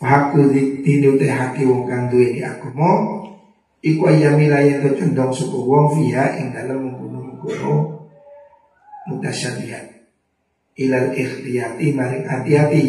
Fahaku 0.00 0.48
dinu 0.80 1.20
teh 1.20 1.28
haki 1.28 1.68
wong 1.68 1.84
kang 1.84 2.08
duwe 2.08 2.32
di 2.32 2.40
agama 2.40 3.20
iku 3.84 4.08
ayamila 4.08 4.64
yang 4.64 4.88
condong 4.96 5.28
suku 5.36 5.60
wong 5.60 6.00
via 6.00 6.40
ing 6.40 6.56
dalam 6.56 6.88
mengkono-mengkono 6.88 8.00
mutasyabihat. 9.12 9.92
Ilal 10.80 11.12
ikhtiyati 11.12 11.92
maring 11.92 12.24
hati-hati. 12.24 12.86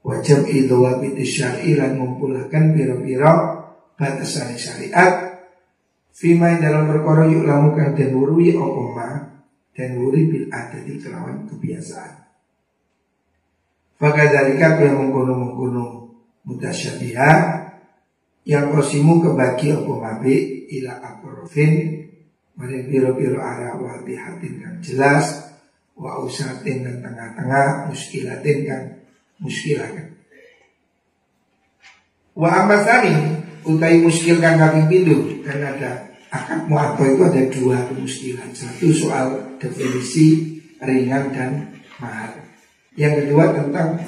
Wajib 0.00 0.48
idhawabit 0.48 1.20
syar'i 1.20 1.76
lan 1.76 2.00
ngumpulkan 2.00 2.72
piro-piro 2.72 3.34
batasan 4.00 4.56
syariat. 4.56 5.44
Fima 6.16 6.56
dalam 6.56 6.88
perkara 6.88 7.28
yuk 7.28 7.44
lamu 7.44 7.76
kang 7.76 7.92
dan 7.92 8.16
wurui 8.16 8.56
opoma 8.56 9.28
dan 9.76 10.00
wuri 10.00 10.26
bil 10.32 10.48
di 10.48 10.94
kelawan 10.96 11.44
kebiasaan. 11.44 12.24
Fakadhalika 14.00 14.80
yang 14.80 14.96
mengkono-mengkono 15.04 15.84
mutasyabiha 16.48 17.30
yang 18.48 18.72
kosimu 18.72 19.20
kebagi 19.20 19.76
opoma 19.76 20.20
bi 20.20 20.66
ila 20.80 21.00
akrofin 21.00 22.00
Mari 22.60 22.84
piro-piro 22.92 23.40
arah 23.40 23.72
wadihatin 23.80 24.60
kang 24.60 24.76
jelas 24.84 25.50
Wa 26.00 26.16
usatin 26.24 26.80
dan 26.80 27.04
tengah-tengah 27.04 27.92
muskilatin 27.92 28.58
kan. 28.64 28.82
Wa 32.32 32.64
amasani 32.64 33.12
utai 33.68 34.00
muskil 34.00 34.40
kan 34.40 34.56
kami 34.56 34.88
pindu 34.88 35.44
kan 35.44 35.60
ada 35.60 36.08
akad 36.32 36.64
muato 36.72 37.04
itu 37.04 37.20
ada 37.20 37.42
dua 37.52 37.84
kemuskilan. 37.92 38.48
Satu 38.56 38.88
soal 38.96 39.60
definisi 39.60 40.56
ringan 40.80 41.36
dan 41.36 41.68
mahal. 42.00 42.32
Yang 42.96 43.28
kedua 43.28 43.52
tentang 43.52 44.00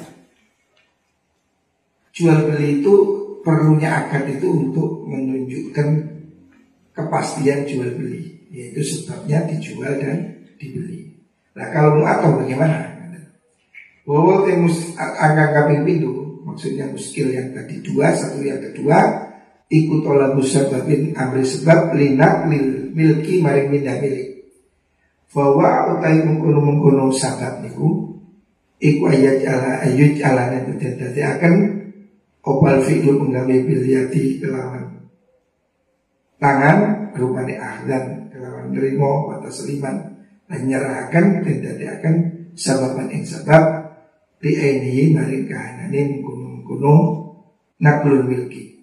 jual 2.09 2.49
beli 2.49 2.81
itu 2.81 2.95
perlunya 3.43 4.07
akad 4.07 4.25
itu 4.39 4.47
untuk 4.47 5.05
menunjukkan 5.05 5.87
kepastian 6.95 7.67
jual 7.67 7.91
beli 7.99 8.47
yaitu 8.53 8.81
sebabnya 8.85 9.43
dijual 9.49 9.97
dan 9.99 10.45
dibeli. 10.61 11.19
Nah 11.53 11.67
kalau 11.73 12.01
muato 12.01 12.39
bagaimana? 12.41 12.93
Bahwa 14.03 14.43
mus 14.59 14.95
angka 14.99 15.45
kaping 15.55 15.87
pintu 15.87 16.43
maksudnya 16.43 16.91
muskil 16.91 17.31
yang 17.31 17.55
tadi 17.55 17.79
dua 17.79 18.11
satu 18.11 18.43
yang 18.43 18.59
kedua 18.59 18.99
ikut 19.71 20.03
olah 20.03 20.35
musababin 20.35 21.15
amri 21.15 21.47
sebab 21.47 21.95
linak 21.95 22.45
lil 22.51 22.91
milki 22.93 23.39
maring 23.39 23.71
mindah 23.71 23.97
milik. 24.03 24.33
bahwa 25.33 25.97
utai 25.97 26.21
mengkono 26.21 26.61
mengkono 26.61 27.09
sabat 27.09 27.65
niku 27.65 28.21
iku 28.77 29.09
ayat 29.09 29.41
ala 29.49 29.81
ayat 29.81 30.21
ala 30.21 30.61
dadi 30.61 31.21
akan 31.25 31.53
opal 32.43 32.83
fi'lu 32.83 33.23
penggawe 33.23 33.55
bilyati 33.63 34.43
kelawan 34.43 35.07
tangan 36.37 37.09
rupane 37.15 37.55
ahlan 37.55 38.27
kelawan 38.27 38.67
nerimo 38.75 39.31
atau 39.39 39.47
seliman 39.47 40.19
dan 40.45 40.61
nyerahkan 40.67 41.39
dan 41.39 41.57
dadi 41.63 41.85
akan 41.87 42.15
sababan 42.53 43.07
ing 43.09 43.23
sabab 43.23 43.95
di 44.43 44.59
ini 44.59 45.15
mari 45.15 45.47
kahanane 45.47 45.99
mengkono 46.19 46.45
mengkono 46.59 46.95
naklul 47.79 48.27
milki 48.27 48.73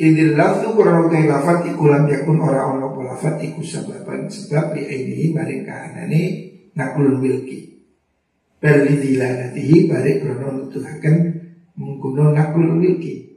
Idil 0.00 0.32
lafzu 0.32 0.72
kurang 0.72 1.12
utai 1.12 1.28
lafat 1.28 1.68
iku 1.68 1.92
lam 1.92 2.08
yakun 2.08 2.40
ora 2.40 2.72
ono 2.72 2.88
lafat 3.04 3.36
iku 3.44 3.60
sababan 3.60 4.32
sebab 4.32 4.72
di 4.72 4.88
ini 4.88 5.36
maring 5.36 5.60
kahanane 5.60 6.22
naklul 6.72 7.20
milki. 7.20 7.68
Bali 8.56 8.96
dilanatihi 8.96 9.92
balik 9.92 10.24
krono 10.24 10.56
nutuhaken 10.56 11.16
mengguno 11.80 12.36
naklul 12.36 12.76
milki. 12.76 13.32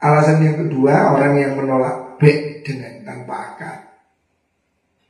Alasan 0.00 0.40
yang 0.40 0.56
kedua 0.64 1.12
orang 1.12 1.36
yang 1.36 1.52
menolak 1.60 2.16
B 2.16 2.24
dengan 2.64 3.04
tanpa 3.04 3.34
akad 3.52 3.78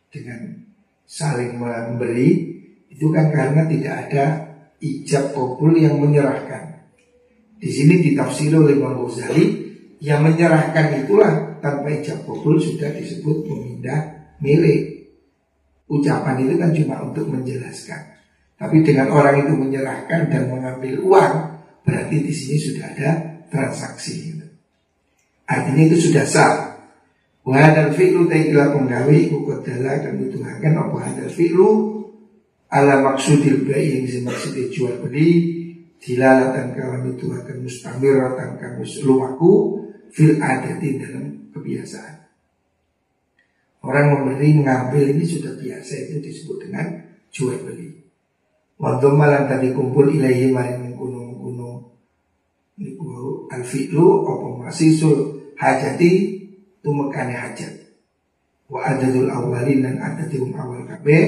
dengan 0.08 0.64
saling 1.04 1.56
memberi 1.56 2.58
itu 2.88 3.06
kan 3.12 3.30
karena 3.30 3.68
tidak 3.68 3.94
ada 4.08 4.24
ijab 4.80 5.36
kabul 5.36 5.76
yang 5.76 6.00
menyerahkan. 6.00 6.88
Di 7.58 7.70
sini 7.70 8.00
ditafsir 8.10 8.54
oleh 8.54 8.78
Imam 8.78 9.06
Ghazali 9.06 9.44
yang 9.98 10.24
menyerahkan 10.24 11.04
itulah 11.04 11.60
tanpa 11.60 11.92
ijab 11.92 12.24
kabul 12.24 12.56
sudah 12.58 12.90
disebut 12.96 13.44
memindah 13.46 14.34
milik. 14.40 15.12
Ucapan 15.88 16.44
itu 16.44 16.54
kan 16.60 16.70
cuma 16.72 16.96
untuk 17.04 17.26
menjelaskan. 17.32 18.18
Tapi 18.58 18.82
dengan 18.82 19.08
orang 19.14 19.46
itu 19.46 19.54
menyerahkan 19.54 20.28
dan 20.28 20.50
mengambil 20.50 20.98
uang, 21.00 21.34
berarti 21.88 22.16
di 22.20 22.34
sini 22.36 22.56
sudah 22.60 22.84
ada 22.92 23.10
transaksi. 23.48 24.36
Artinya 25.48 25.82
itu 25.88 26.12
sudah 26.12 26.28
sah. 26.28 26.54
Wahadal 27.48 27.96
fi'lu 27.96 28.28
ta'ikila 28.28 28.76
penggawe 28.76 29.08
iku 29.08 29.40
kodala 29.48 29.96
dan 30.04 30.20
nutuhakan 30.20 30.72
apa 30.76 30.96
hadal 31.00 31.32
fi'lu 31.32 31.68
ala 32.68 33.00
maksudil 33.00 33.64
bayi 33.64 34.04
yang 34.04 34.28
maksudnya 34.28 34.68
jual 34.68 35.00
beli 35.00 35.56
dilalatan 35.96 36.76
kawan 36.76 37.08
itu 37.16 37.32
akan 37.32 37.56
mustamiratan 37.64 38.60
kamu 38.60 38.84
lumaku 39.08 39.52
fil 40.12 40.36
adati 40.36 41.00
dalam 41.00 41.48
kebiasaan. 41.56 42.28
Orang 43.80 44.06
memberi 44.12 44.52
mengambil 44.52 45.08
ini 45.08 45.24
sudah 45.24 45.56
biasa 45.56 46.12
itu 46.12 46.20
disebut 46.20 46.68
dengan 46.68 47.08
jual 47.32 47.56
beli. 47.64 47.96
Waktu 48.76 49.06
malam 49.16 49.48
tadi 49.48 49.72
kumpul 49.72 50.12
ilahi 50.12 50.52
maring 50.52 50.87
alfi'lu 53.50 54.28
apa 54.28 54.46
masisul 54.68 55.40
hajati 55.56 56.10
tumekane 56.80 57.34
hajat. 57.34 57.74
Wa 58.68 58.84
adadul 58.94 59.32
awalin 59.32 59.80
dan 59.84 59.96
adadul 59.96 60.52
awal 60.52 60.84
kabe 60.84 61.18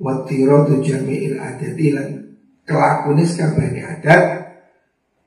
wa 0.00 0.24
tiratu 0.24 0.80
jami'il 0.80 1.36
adati 1.36 1.92
lan 1.92 2.08
kelakunis 2.64 3.36
kabehane 3.36 3.84
adat 3.84 4.44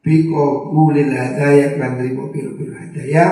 Biko 0.07 0.71
kulil 0.71 1.11
hadaya 1.11 1.75
Klan 1.75 1.99
terima 1.99 2.31
biru-biru 2.31 2.71
hadaya 2.71 3.25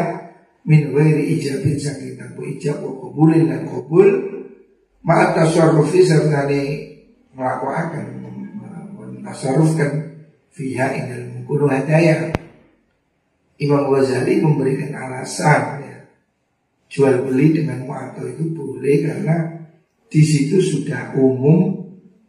Min 0.67 0.91
wairi 0.91 1.39
ijabin 1.39 1.79
saking 1.79 2.19
tanpa 2.19 2.43
ijab 2.43 2.83
Wa 2.83 2.91
kubulin 2.99 3.47
dan 3.47 3.63
kubul 3.63 4.11
Ma'at 5.05 5.39
tasarrufi 5.39 6.03
serta 6.03 6.51
ini 6.51 6.99
Melakukan 7.31 8.11
Mentasarrufkan 8.99 9.91
Fiha 10.51 10.91
indal 10.99 11.31
mengkunuh 11.31 11.71
hadaya 11.71 12.35
Imam 13.55 13.87
Ghazali 13.87 14.43
memberikan 14.43 14.91
alasan 14.91 15.79
ya, 15.79 15.97
Jual 16.91 17.27
beli 17.27 17.55
dengan 17.55 17.83
mu'ato 17.87 18.23
itu 18.23 18.51
boleh 18.55 19.03
karena 19.03 19.35
di 20.07 20.21
situ 20.21 20.61
sudah 20.61 21.11
umum 21.17 21.75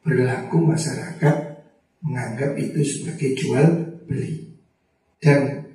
berlaku 0.03 0.59
masyarakat 0.59 1.35
menganggap 2.03 2.55
itu 2.59 2.81
sebagai 2.83 3.35
jual 3.39 3.67
beli. 4.07 4.59
Dan 5.23 5.67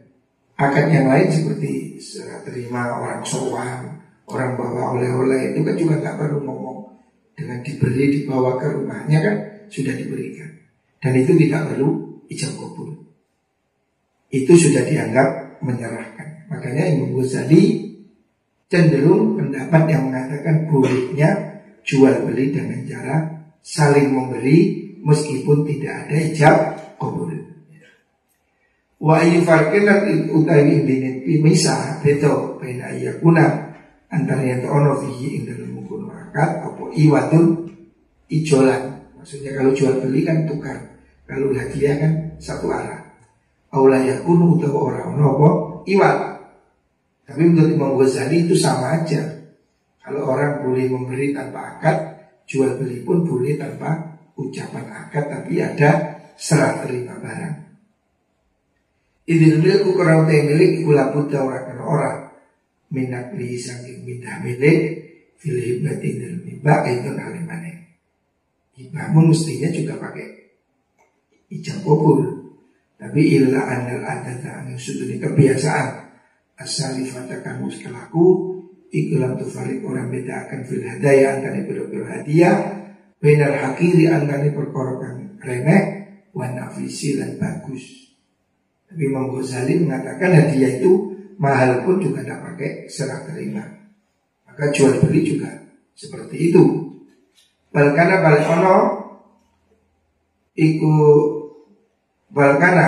akad 0.55 0.91
yang 0.91 1.07
lain 1.07 1.27
seperti 1.31 1.99
terima 2.47 2.99
orang 2.99 3.23
sowan, 3.23 4.01
orang 4.27 4.59
bawa 4.59 4.95
oleh-oleh 4.97 5.55
itu 5.55 5.59
kan 5.63 5.75
juga 5.75 5.95
nggak 5.99 6.17
perlu 6.17 6.39
ngomong 6.43 6.79
dengan 7.35 7.59
dibeli 7.63 8.21
dibawa 8.21 8.59
ke 8.59 8.67
rumahnya 8.71 9.19
kan 9.23 9.35
sudah 9.71 9.95
diberikan. 9.95 10.51
Dan 11.01 11.15
itu 11.15 11.33
tidak 11.33 11.73
perlu 11.73 12.21
ijab 12.29 12.53
kabul. 12.59 12.91
Itu 14.31 14.53
sudah 14.55 14.85
dianggap 14.85 15.27
menyerahkan. 15.61 16.49
Makanya 16.49 16.83
Imam 16.93 17.17
Ghazali 17.17 17.93
cenderung 18.67 19.39
pendapat 19.39 19.83
yang 19.89 20.11
mengatakan 20.11 20.67
bolehnya 20.67 21.29
jual 21.85 22.27
beli 22.27 22.53
dengan 22.53 22.81
cara 22.85 23.15
saling 23.61 24.13
memberi 24.13 24.89
meskipun 25.01 25.65
tidak 25.65 26.07
ada 26.07 26.15
ijab 26.17 26.57
kabul. 26.97 27.29
Wa 29.01 29.25
ayu 29.25 29.41
farkin 29.41 29.89
dan 29.89 30.29
utawi 30.29 30.85
indine 30.85 31.25
pimisah 31.25 32.05
beto 32.05 32.61
bena 32.61 32.93
iya 32.93 33.17
kuna 33.17 33.73
antara 34.13 34.45
yang 34.45 34.61
ono 34.69 35.01
fihi 35.01 35.41
ing 35.41 35.43
dalam 35.49 35.81
apa 36.37 36.83
iwadun 36.95 37.67
ijolan. 38.31 39.03
Maksudnya 39.19 39.51
kalau 39.53 39.71
jual 39.75 39.99
beli 40.01 40.23
kan 40.23 40.47
tukar. 40.47 40.77
Kalau 41.27 41.53
hadiah 41.55 41.95
kan 41.95 42.11
satu 42.39 42.67
arah. 42.71 43.00
Aula 43.71 44.03
yakunu 44.03 44.59
utawa 44.59 44.91
orang 44.91 45.15
ono 45.15 45.23
apa 45.31 45.49
iwat. 45.87 46.17
Tapi 47.23 47.41
menurut 47.47 47.71
Imam 47.71 47.95
Ghazali 47.95 48.43
itu 48.43 48.55
sama 48.59 48.99
aja. 48.99 49.23
Kalau 50.03 50.27
orang 50.27 50.67
boleh 50.67 50.91
memberi 50.91 51.31
tanpa 51.31 51.77
akad, 51.77 51.97
jual 52.43 52.75
beli 52.75 52.99
pun 53.07 53.23
boleh 53.23 53.55
tanpa 53.55 54.19
ucapan 54.35 54.85
akad, 54.91 55.31
tapi 55.31 55.63
ada 55.63 56.19
serah 56.35 56.83
terima 56.83 57.15
barang. 57.15 57.55
Idil 59.29 59.61
milku 59.61 59.95
kurang 59.95 60.27
te 60.27 60.41
milik 60.43 60.83
iku 60.83 60.97
buta 60.97 61.39
ora 61.39 61.59
kena 61.63 61.83
ora 61.85 62.11
minat 62.91 63.31
li 63.37 63.55
saking 63.55 64.03
minta 64.03 64.41
milik 64.43 64.99
fil 65.37 65.55
hibati 65.55 66.09
dalam 66.17 66.41
hibah 66.43 66.79
itu 66.89 67.09
alimane. 67.13 67.73
Hibahmu 68.75 69.29
mestinya 69.29 69.69
juga 69.69 70.01
pakai 70.01 70.27
ijab 71.53 71.85
kabul. 71.85 72.40
Tapi 73.01 73.21
illa 73.33 73.65
anal 73.65 74.05
adata 74.05 74.61
yang 74.61 74.77
sudut 74.77 75.09
kebiasaan 75.09 76.05
asalifata 76.61 77.41
kamu 77.41 77.65
sekelaku 77.73 78.25
ikulam 78.93 79.41
tufarik 79.41 79.81
orang 79.81 80.13
beda 80.13 80.45
akan 80.45 80.61
fil 80.69 80.85
hadaya 80.85 81.41
antara 81.41 81.65
biro-biro 81.65 82.05
hadiah 82.05 82.85
benar 83.17 83.57
hakiri 83.57 84.05
antara 84.05 84.45
perkara 84.53 85.01
kang 85.01 85.17
remeh 85.41 85.83
wa 86.29 86.45
nafisi 86.53 87.17
dan 87.17 87.41
bagus. 87.41 88.13
Tapi 88.85 89.01
Imam 89.09 89.33
Ghazali 89.33 89.81
mengatakan 89.81 90.37
hadiah 90.37 90.77
itu 90.77 91.17
mahal 91.41 91.81
pun 91.81 91.97
juga 91.97 92.21
tidak 92.21 92.53
pakai 92.53 92.85
serah 92.85 93.25
terima. 93.25 93.65
Maka 94.45 94.69
jual 94.69 95.01
beli 95.01 95.25
juga 95.25 95.49
seperti 95.97 96.53
itu. 96.53 96.63
Balkana 97.73 98.21
balik 98.21 98.45
ono 98.45 98.77
iku 100.53 100.93
balkana 102.31 102.87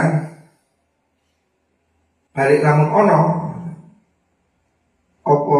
balik 2.33 2.63
lamun 2.63 2.89
ono 2.89 3.19
opo 5.23 5.59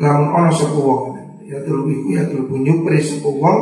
lamun 0.00 0.28
ono 0.30 0.50
sapa 0.52 0.94
ya 1.44 1.58
tulu 1.66 1.90
iku 1.90 2.08
ya 2.14 2.22
tulu 2.30 2.60
nyupri 2.60 3.00
sapa 3.02 3.52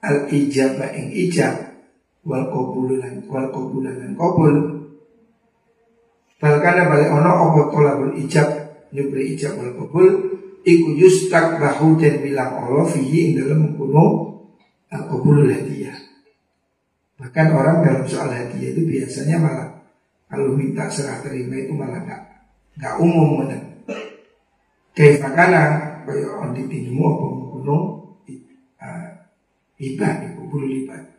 al 0.00 0.18
ijabah 0.30 0.94
ing 0.96 1.08
ijab 1.12 1.56
wal 2.24 2.46
qabul 2.48 2.96
lan 2.96 3.24
wal 3.28 3.48
qabul 3.52 3.84
lan 3.84 4.16
qabul 4.16 4.80
Balkana 6.40 6.88
balik 6.88 7.12
ono 7.12 7.30
opo 7.52 7.60
tolabul 7.68 8.16
ijab 8.16 8.48
nyubri 8.96 9.36
ijab 9.36 9.60
wal 9.60 9.76
qabul 9.76 10.08
iku 10.64 10.88
yustak 10.96 11.60
bahu 11.60 12.00
dan 12.00 12.24
bilang 12.24 12.64
Allah 12.64 12.88
fihi 12.88 13.36
dalam 13.36 13.68
mengkuno 13.68 14.04
al 14.88 15.04
qabulul 15.04 15.52
hadiah. 15.52 15.99
Bahkan 17.20 17.46
orang 17.52 17.84
dalam 17.84 18.04
soal 18.08 18.32
hadiah 18.32 18.72
itu 18.72 18.88
biasanya 18.88 19.36
malah 19.36 19.68
kalau 20.32 20.56
minta 20.56 20.88
serah 20.88 21.20
terima 21.20 21.60
itu 21.60 21.76
malah 21.76 22.00
gak 22.08 22.22
gak 22.80 22.96
umum 22.96 23.44
benar. 23.44 23.60
Kayak 24.96 25.28
makana 25.28 25.62
kaya 26.08 26.32
on 26.40 26.56
ditimu 26.56 27.04
apa 27.04 27.24
mengkuno 27.28 27.76
uh, 28.80 29.08
ibad, 29.76 30.32
kubul 30.40 30.64
ibad. 30.64 31.12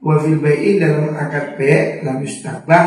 Wa 0.00 0.24
fil 0.24 0.40
bai'in 0.40 0.80
dalam 0.80 1.12
akad 1.12 1.60
baik 1.60 2.00
lam 2.00 2.24
yustabah 2.24 2.86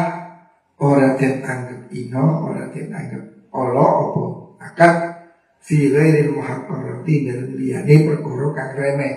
ora 0.81 1.13
den 1.21 1.45
anggap 1.45 1.85
ino, 1.93 2.25
ora 2.49 2.65
den 2.73 2.89
anggap 2.89 3.23
olo 3.53 3.87
opo 4.09 4.23
akad 4.57 5.21
fi 5.61 5.93
ghairil 5.93 6.33
muhaqqarati 6.33 7.15
dan 7.29 7.53
liyane 7.53 8.09
perkara 8.09 8.47
kang 8.57 8.73
remeh 8.73 9.13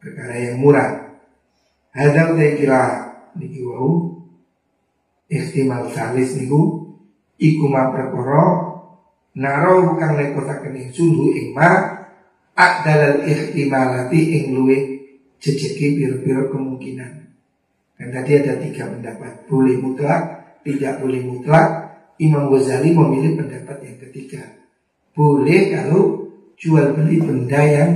perkara 0.00 0.34
yang 0.36 0.56
murah 0.60 1.11
hadal 1.92 2.36
ta 2.36 2.46
kira 2.56 2.82
niki 3.38 3.60
wau. 3.64 4.20
Ihtimal 5.32 5.88
salis 5.96 6.36
niku 6.36 6.92
iku 7.40 7.64
ma 7.72 7.88
perkara 7.88 8.44
naro 9.32 9.96
kang 9.96 10.20
lepotaken 10.20 10.76
ingsun 10.76 11.16
hu 11.16 11.32
ing 11.32 11.56
ma 11.56 12.04
akdalal 12.52 13.24
ihtimalati 13.24 14.20
ing 14.36 14.44
luwe 14.52 14.78
jejeki 15.40 15.96
piro-piro 15.96 16.52
kemungkinan. 16.52 17.12
Dan 17.96 18.08
tadi 18.12 18.30
ada 18.44 18.60
tiga 18.60 18.92
pendapat. 18.92 19.48
Boleh 19.48 19.80
mutlak 19.80 20.22
tidak 20.62 21.00
boleh 21.00 21.22
mutlak. 21.24 21.68
Imam 22.20 22.52
Ghazali 22.54 22.94
memilih 22.94 23.40
pendapat 23.40 23.82
yang 23.82 23.98
ketiga. 23.98 24.42
Boleh 25.10 25.74
kalau 25.74 26.30
jual 26.54 26.94
beli 26.94 27.18
benda 27.18 27.58
yang 27.66 27.90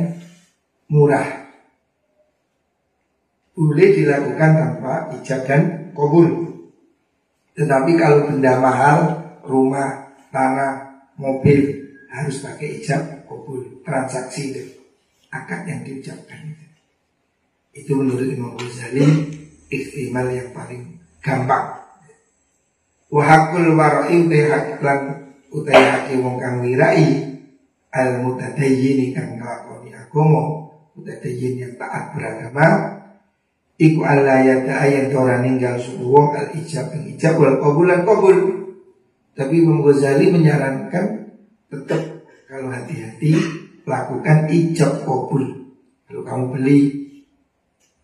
murah. 0.90 1.45
Boleh 3.56 3.88
dilakukan 3.96 4.50
tanpa 4.52 5.08
ijab 5.16 5.40
dan 5.48 5.90
kabul. 5.96 6.28
Tetapi 7.56 7.96
kalau 7.96 8.28
benda 8.28 8.60
mahal, 8.60 8.98
rumah, 9.48 10.12
tanah, 10.28 11.08
mobil 11.16 11.88
harus 12.12 12.44
pakai 12.44 12.84
ijab 12.84 13.24
kabul. 13.24 13.80
Transaksi 13.80 14.52
itu 14.52 14.62
akad 15.32 15.64
yang 15.64 15.80
diucapkan 15.88 16.52
itu. 17.72 17.92
Menurut 17.96 18.28
Imam 18.28 18.52
Ghazali 18.60 19.32
ikhtimal 19.72 20.28
yang 20.28 20.52
paling 20.52 21.00
gampang. 21.24 21.80
Wahakul 23.08 23.72
warai 23.72 24.20
lan 24.82 25.00
utai 25.48 25.84
haki 25.84 26.14
wong 26.20 26.36
kang 26.42 26.60
wirai 26.60 27.32
al 27.94 28.20
mutadayyin 28.20 29.14
kang 29.14 29.38
nglakoni 29.38 29.94
agama 29.94 30.68
mutadayyin 30.98 31.54
yang 31.62 31.72
taat 31.78 32.12
beragama 32.12 32.95
iku 33.76 34.00
alla 34.04 34.40
yata 34.42 34.72
ayat 34.82 35.12
ora 35.12 35.40
ninggal 35.40 35.76
wong 36.00 36.32
al 36.36 36.48
ijab 36.56 36.92
yang 36.92 37.04
ijab 37.16 37.34
wal 37.36 37.56
qabulan 37.60 38.02
qabul. 38.02 38.36
Tapi 39.36 39.54
Imam 39.60 39.84
Ghazali 39.84 40.32
menyarankan 40.32 41.36
tetap 41.68 42.00
kalau 42.48 42.72
hati-hati 42.72 43.36
lakukan 43.84 44.48
ijab 44.48 45.04
qabul. 45.04 45.44
Kalau 46.08 46.22
kamu 46.24 46.44
beli 46.56 46.78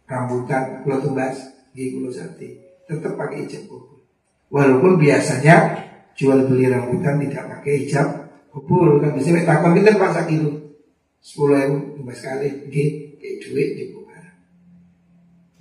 rambutan 0.04 0.84
pulau 0.84 1.00
tumbas 1.00 1.40
di 1.72 1.96
pulau 1.96 2.12
sate 2.12 2.80
tetap 2.84 3.16
pakai 3.16 3.48
ijab 3.48 3.64
qabul. 3.66 4.04
Walaupun 4.52 5.00
biasanya 5.00 5.88
jual 6.12 6.44
beli 6.44 6.68
rambutan 6.68 7.16
tidak 7.20 7.44
pakai 7.58 7.88
hijab 7.88 8.08
kubur 8.52 9.00
kan 9.00 9.16
biasanya 9.16 9.48
takon 9.48 9.72
kita 9.80 9.96
pas 9.96 10.16
kilo 10.28 10.76
sepuluh 11.24 11.56
ribu 11.56 12.04
lima 12.04 12.12
sekali 12.12 12.68
oke 12.68 12.84
kayak 13.16 13.36
duit 13.40 13.68
di 13.78 13.84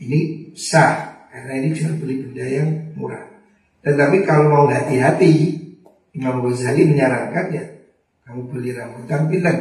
ini 0.02 0.52
sah 0.58 1.28
karena 1.30 1.62
ini 1.62 1.68
jual 1.72 1.96
beli 2.02 2.26
benda 2.26 2.46
yang 2.46 2.70
murah 2.98 3.22
tetapi 3.86 4.26
kalau 4.26 4.50
mau 4.50 4.66
hati-hati 4.68 5.58
Imam 6.18 6.44
Ghazali 6.44 6.90
menyarankan 6.90 7.46
ya 7.54 7.66
kamu 8.28 8.42
beli 8.52 8.76
rambutan 8.76 9.30
pinter 9.30 9.56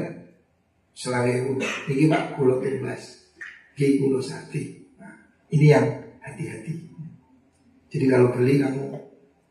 selalu 0.97 1.61
ini 1.93 2.11
pak 2.11 2.35
kulo 2.35 2.59
bebas 2.59 3.31
di 3.77 4.01
kulo 4.01 4.19
sate 4.19 4.91
nah, 4.99 5.15
ini 5.53 5.67
yang 5.69 5.87
hati-hati 6.25 6.75
jadi 7.93 8.05
kalau 8.09 8.35
beli 8.35 8.59
kamu 8.59 9.01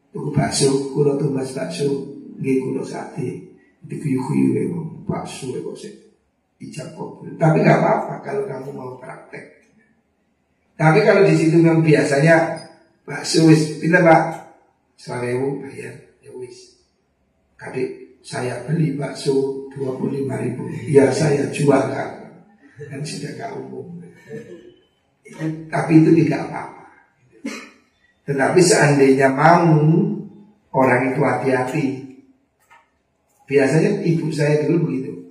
Tuku 0.09 0.33
bakso, 0.33 0.89
kulo 0.89 1.21
tumbas 1.21 1.53
bakso, 1.53 1.85
nggih 2.41 2.65
kulo 2.65 2.81
sate. 2.81 3.45
Dikuyu-kuyu 3.85 4.57
ya 4.57 4.63
bakso 5.05 5.53
ya 5.53 5.61
kok 5.61 5.77
sih. 5.77 5.93
Ijab. 6.59 6.97
Tapi 7.37 7.57
nggak 7.61 7.77
apa-apa 7.79 8.15
kalau 8.25 8.43
kamu 8.49 8.69
mau 8.73 8.91
praktek. 8.97 9.58
Tapi 10.79 11.03
kalau 11.03 11.27
di 11.27 11.35
situ 11.35 11.59
memang 11.59 11.83
biasanya 11.83 12.55
bakso 13.03 13.51
wis 13.51 13.83
pindah 13.83 13.99
pak, 13.99 14.21
selalu 14.95 15.67
bayar 15.67 15.91
ya 16.23 16.31
wis. 16.39 16.79
Kadek 17.59 18.15
saya 18.23 18.63
beli 18.63 18.95
bakso 18.95 19.67
dua 19.75 19.99
puluh 19.99 20.23
lima 20.23 20.39
ribu, 20.39 20.71
ya 20.87 21.11
saya 21.11 21.51
jual 21.51 21.91
kan, 21.91 22.31
kan 22.79 23.01
sudah 23.03 23.35
gak 23.35 23.59
umum. 23.59 23.99
Tapi 25.67 25.91
itu 25.99 26.09
tidak 26.23 26.47
apa-apa. 26.47 26.85
Tetapi 28.23 28.59
seandainya 28.63 29.27
mau 29.35 29.75
orang 30.71 31.11
itu 31.11 31.21
hati-hati. 31.21 31.85
Biasanya 33.49 33.99
ibu 34.05 34.31
saya 34.31 34.63
dulu 34.63 34.89
begitu. 34.89 35.27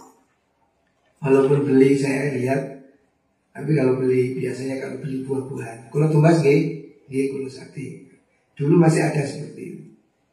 Walaupun 1.25 1.67
beli 1.67 1.99
saya 1.99 2.35
lihat, 2.35 2.78
tapi 3.59 3.75
kalau 3.75 3.99
beli 3.99 4.39
biasanya 4.39 4.79
kalau 4.79 5.03
beli 5.03 5.27
buah-buahan, 5.27 5.91
kalau 5.91 6.07
tumbas 6.15 6.39
gak, 6.47 6.63
gak 7.11 7.27
kalau 7.35 7.51
sate. 7.51 8.07
Dulu 8.55 8.79
masih 8.79 9.03
ada 9.03 9.19
seperti 9.27 9.63
itu. 9.67 9.85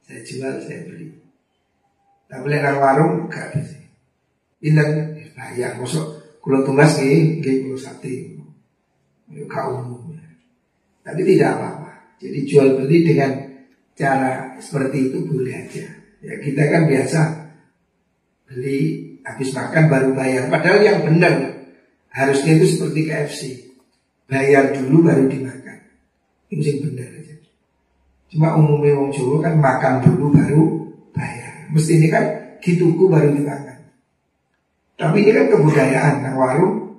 Saya 0.05 0.21
jual, 0.21 0.53
saya 0.61 0.85
beli. 0.85 1.09
Tapi 2.29 2.45
lewat 2.45 2.77
warung 2.77 3.25
gak 3.25 3.57
bisa. 3.57 3.81
Pinter, 4.61 5.17
bayar, 5.33 5.73
masuk 5.81 6.05
kalau 6.37 6.61
tumbas 6.61 7.01
gak, 7.01 7.41
gak 7.41 7.55
kalau 7.65 7.79
sate. 7.81 8.13
Gak 9.33 9.65
umum. 9.73 10.13
Tapi 11.01 11.21
tidak 11.25 11.49
apa-apa. 11.57 12.21
Jadi 12.21 12.45
jual 12.45 12.77
beli 12.77 13.09
dengan 13.09 13.41
cara 13.97 14.53
seperti 14.61 15.09
itu 15.09 15.25
boleh 15.25 15.65
aja. 15.65 15.85
Ya 16.21 16.37
kita 16.45 16.61
kan 16.69 16.85
biasa 16.85 17.21
beli 18.53 18.77
habis 19.25 19.49
makan 19.49 19.89
baru 19.89 20.09
bayar. 20.13 20.45
Padahal 20.53 20.85
yang 20.85 21.01
benar 21.09 21.54
harusnya 22.15 22.51
itu 22.55 22.65
seperti 22.71 22.99
KFC. 23.11 23.41
Bayar 24.25 24.73
dulu 24.73 25.05
baru 25.05 25.27
dimakan. 25.27 25.77
Itu 26.49 26.63
yang 26.63 26.79
benar 26.89 27.09
aja. 27.11 27.35
Cuma 28.31 28.57
umumnya 28.57 28.97
wong 28.97 29.11
Jawa 29.13 29.37
kan 29.43 29.53
makan 29.59 29.93
dulu 30.01 30.33
baru 30.33 30.63
bayar. 31.13 31.69
Mesti 31.69 32.01
ini 32.01 32.07
kan 32.09 32.25
dituku 32.63 33.05
baru 33.11 33.35
dimakan. 33.35 33.91
Tapi 34.95 35.17
ini 35.21 35.31
kan 35.35 35.45
kebudayaan. 35.51 36.15
Nah, 36.23 36.33
warung 36.39 36.97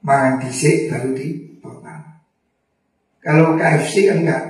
mangan 0.00 0.40
disik 0.42 0.88
baru 0.90 1.12
di 1.12 1.60
total. 1.60 2.00
Kalau 3.20 3.54
KFC 3.54 4.10
kan 4.10 4.18
enggak 4.24 4.42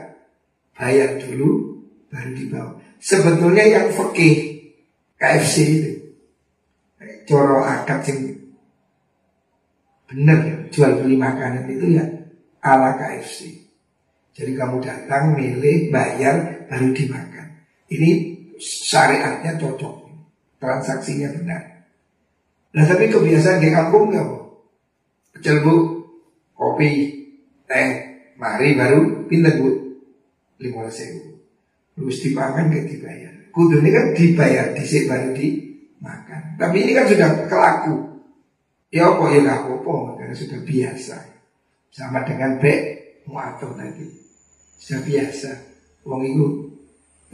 bayar 0.79 1.18
dulu 1.20 1.83
baru 2.09 2.31
dibawa. 2.33 2.72
Sebetulnya 3.03 3.64
yang 3.68 3.88
fakih 3.92 4.64
KFC 5.20 5.55
itu 5.68 5.92
coro 7.29 7.61
akad 7.64 8.00
yang 8.09 8.43
benar 10.11 10.69
jual 10.69 11.01
beli 11.01 11.17
makanan 11.17 11.69
itu 11.69 11.97
ya 11.97 12.05
ala 12.64 12.97
KFC. 12.97 13.64
Jadi 14.35 14.59
kamu 14.59 14.83
datang, 14.83 15.38
milih, 15.38 15.95
bayar, 15.95 16.67
baru 16.67 16.90
dimakan. 16.90 17.55
Ini 17.87 18.11
syariatnya 18.59 19.55
cocok, 19.55 20.11
transaksinya 20.59 21.31
benar. 21.38 21.62
Nah 22.75 22.83
tapi 22.83 23.07
kebiasaan 23.07 23.62
di 23.62 23.71
kampung 23.71 24.11
nggak 24.11 24.27
bu? 24.27 24.38
Pecel 25.38 25.62
bu, 25.62 25.75
kopi, 26.59 26.90
teh, 27.71 27.90
mari 28.35 28.75
baru 28.75 29.31
pindah 29.31 29.55
bu 29.55 29.69
lima 30.59 30.90
sewu. 30.90 31.38
Terus 31.95 32.19
dipangan 32.27 32.75
gak 32.75 32.90
dibayar. 32.90 33.31
Kudu 33.55 33.79
ini 33.79 33.90
kan 33.95 34.11
dibayar 34.19 34.75
disik 34.75 35.07
baru 35.07 35.31
dimakan. 35.31 36.59
Tapi 36.59 36.77
ini 36.83 36.90
kan 36.90 37.07
sudah 37.07 37.47
kelaku. 37.47 38.13
Ya 38.94 39.11
apa 39.11 39.24
ya 39.35 39.42
gak 39.42 39.66
apa 39.66 39.94
karena 40.22 40.35
sudah 40.38 40.61
biasa. 40.62 41.16
Sama 41.90 42.22
dengan 42.22 42.62
bek 42.62 42.80
muatul 43.26 43.74
tadi. 43.74 44.07
Sudah 44.78 45.02
biasa. 45.02 45.50
Wong 46.07 46.22
itu 46.22 46.46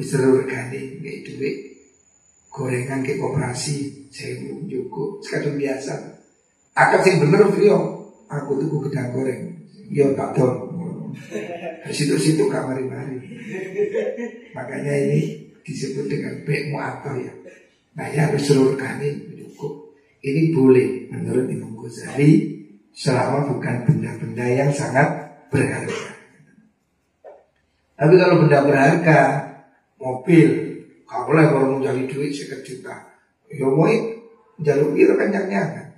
bisa 0.00 0.16
regane 0.16 0.96
kayak 1.04 1.20
duit 1.28 1.56
gorengan 2.48 3.04
kayak 3.04 3.20
koperasi 3.20 4.08
saya 4.08 4.40
cukup 4.42 5.20
sekarang 5.20 5.60
biasa 5.60 5.92
akad 6.72 7.04
sih 7.04 7.20
bener 7.20 7.52
yo 7.60 8.08
aku 8.26 8.58
tuh 8.64 8.80
gedang 8.88 9.12
goreng 9.12 9.60
yo 9.92 10.16
tak 10.16 10.32
tahu 10.34 10.70
di 11.90 11.92
situ-situ 11.92 12.46
gak 12.46 12.70
mari-mari. 12.70 13.18
Makanya 14.54 14.94
ini 15.10 15.50
disebut 15.66 16.06
dengan 16.06 16.38
bek 16.46 16.70
mu'atal 16.70 17.18
ya. 17.18 17.34
Nah 17.98 18.06
ya 18.14 18.30
harus 18.30 18.46
seluruh. 18.46 18.78
Ini 20.20 20.52
boleh 20.52 21.08
menurut 21.08 21.48
Imam 21.48 21.72
Ghazali 21.80 22.60
selama 22.92 23.48
bukan 23.48 23.88
benda-benda 23.88 24.44
yang 24.44 24.70
sangat 24.72 25.08
berharga. 25.48 26.12
Tapi 27.96 28.14
kalau 28.16 28.44
benda 28.44 28.64
berharga, 28.64 29.20
mobil, 30.00 30.48
kalau 31.04 31.24
boleh 31.32 31.44
kalau 31.48 31.64
mau 31.76 31.80
cari 31.84 32.04
duit 32.08 32.32
sekitar 32.32 32.60
juta, 32.64 32.96
ya 33.48 33.64
mau 33.68 33.88
jalur 34.60 34.92
itu 34.96 35.12
kan 35.16 35.28
kan. 35.32 35.88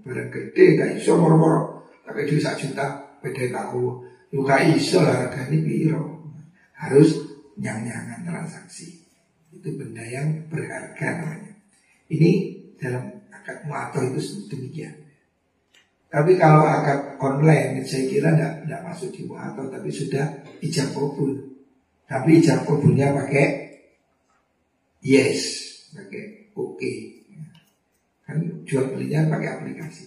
Barang 0.00 0.28
gede 0.32 0.64
gak 0.80 0.90
iso 0.96 1.20
moro-moro, 1.20 1.84
tapi 2.04 2.24
duit 2.24 2.40
satu 2.40 2.64
juta, 2.64 3.16
beda 3.20 3.44
tahu. 3.52 4.10
Luka 4.30 4.62
iso 4.62 5.02
lah 5.02 5.26
harganya 5.26 5.58
biro 5.58 6.22
Harus 6.78 7.18
nyang-nyangan 7.58 8.22
transaksi 8.22 9.02
Itu 9.50 9.74
benda 9.74 10.06
yang 10.06 10.46
berharga 10.46 11.18
namanya 11.18 11.52
Ini 12.06 12.30
dalam 12.78 13.19
akad 13.50 13.66
mu'atoh 13.66 14.02
itu 14.06 14.46
demikian. 14.46 14.94
Tapi 16.06 16.38
kalau 16.38 16.62
akad 16.62 17.18
online 17.18 17.82
saya 17.82 18.06
kira 18.06 18.30
tidak 18.38 18.80
masuk 18.86 19.10
di 19.10 19.26
mu'atoh 19.26 19.66
tapi 19.66 19.90
sudah 19.90 20.46
ijab 20.62 20.94
kabul. 20.94 21.34
Tapi 22.06 22.30
ijab 22.38 22.62
kabulnya 22.62 23.10
pakai 23.10 23.46
yes, 25.02 25.42
pakai 25.90 26.54
oke. 26.54 26.78
Okay. 26.78 26.96
Kan 28.22 28.62
jual 28.62 28.94
belinya 28.94 29.26
pakai 29.26 29.58
aplikasi. 29.58 30.06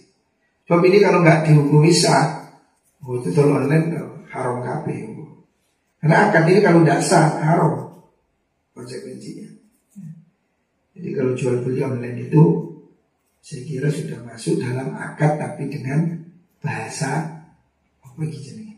Sebab 0.64 0.80
ini 0.88 0.96
kalau 1.04 1.20
nggak 1.20 1.44
dihukumi 1.44 1.92
sah, 1.92 2.40
oh, 3.04 3.20
itu 3.20 3.36
online 3.36 3.92
haram 4.32 4.64
kabeh. 4.64 5.12
Karena 6.00 6.32
akad 6.32 6.48
ini 6.48 6.60
kalau 6.64 6.80
tidak 6.80 7.00
sah 7.04 7.36
haram 7.36 7.92
konsekuensinya. 8.72 9.52
Jadi 10.94 11.08
kalau 11.12 11.36
jual 11.36 11.60
beli 11.60 11.84
online 11.84 12.28
itu 12.28 12.42
saya 13.44 13.60
kira 13.68 13.92
sudah 13.92 14.24
masuk 14.24 14.56
dalam 14.56 14.96
akad 14.96 15.36
tapi 15.36 15.68
dengan 15.68 16.24
bahasa 16.64 17.44
apa 18.00 18.20
gitu 18.24 18.56
nih? 18.56 18.72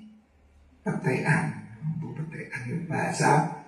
Petean, 0.82 1.54
petean 2.02 2.62
bahasa 2.90 3.62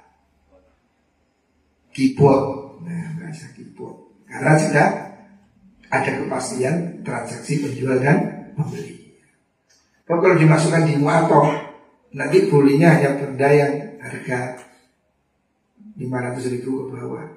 keyboard, 1.95 2.83
nah, 2.83 3.15
bahasa 3.15 3.47
keyboard. 3.55 4.27
Karena 4.27 4.59
sudah 4.59 4.87
ada 5.87 6.11
kepastian 6.19 7.07
transaksi 7.07 7.63
penjual 7.63 8.03
dan 8.03 8.51
pembeli. 8.59 9.15
Kalau 10.03 10.35
dimasukkan 10.35 10.83
di 10.83 10.99
muatok 10.99 11.69
Nanti 12.09 12.49
bolinya 12.49 12.97
hanya 12.97 13.21
benda 13.21 13.49
yang 13.53 14.01
harga 14.01 14.57
500 16.01 16.53
ribu 16.57 16.89
ke 16.89 16.97
bawah 16.97 17.29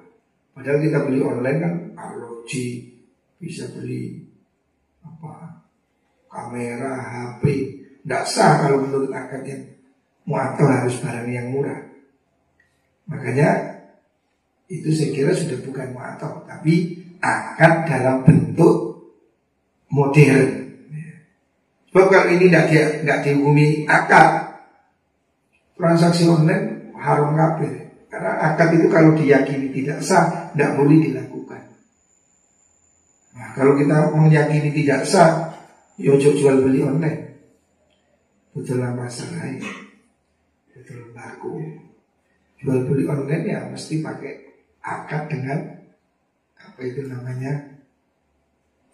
Padahal 0.56 0.80
kita 0.80 1.04
beli 1.04 1.20
online 1.20 1.58
kan 1.60 1.72
arloji 1.92 2.91
Bisa 3.42 3.66
beli 3.74 4.22
apa 5.02 5.66
kamera, 6.30 6.94
HP 7.02 7.42
Tidak 8.06 8.24
sah 8.30 8.62
kalau 8.62 8.86
menurut 8.86 9.10
akad 9.10 9.42
yang 9.42 9.66
muato 10.22 10.62
harus 10.62 11.02
barang 11.02 11.26
yang 11.26 11.50
murah 11.50 11.82
Makanya 13.10 13.82
itu 14.70 14.94
saya 14.94 15.10
kira 15.10 15.34
sudah 15.34 15.58
bukan 15.66 15.90
muato 15.90 16.46
Tapi 16.46 17.02
akad 17.18 17.90
dalam 17.90 18.22
bentuk 18.22 19.02
modern 19.90 20.62
Sebab 21.92 22.06
kalau 22.08 22.28
ini 22.32 22.48
tidak 22.48 23.18
dihukumi 23.20 23.84
akad 23.84 24.52
transaksi 25.76 26.24
online 26.30 26.94
haram 26.96 27.34
kafir. 27.34 27.90
Karena 28.06 28.32
akad 28.38 28.78
itu 28.78 28.86
kalau 28.86 29.12
diyakini 29.18 29.74
tidak 29.74 29.98
sah, 30.00 30.52
tidak 30.54 30.78
boleh 30.78 31.02
dilakukan. 31.02 31.41
Kalau 33.52 33.76
kita 33.76 34.12
meyakini 34.16 34.72
tidak 34.72 35.04
sah, 35.04 35.52
ya 36.00 36.16
jual 36.16 36.56
beli 36.64 36.80
online. 36.80 37.20
Betul 38.52 38.84
lah 38.84 38.92
masalah 38.92 39.48
Betul 40.72 41.12
laku. 41.12 41.60
Jual 42.60 42.84
beli 42.88 43.04
online 43.08 43.44
ya 43.44 43.60
mesti 43.68 44.00
pakai 44.00 44.32
akad 44.82 45.28
dengan 45.28 45.58
apa 46.56 46.80
itu 46.80 47.04
namanya 47.08 47.80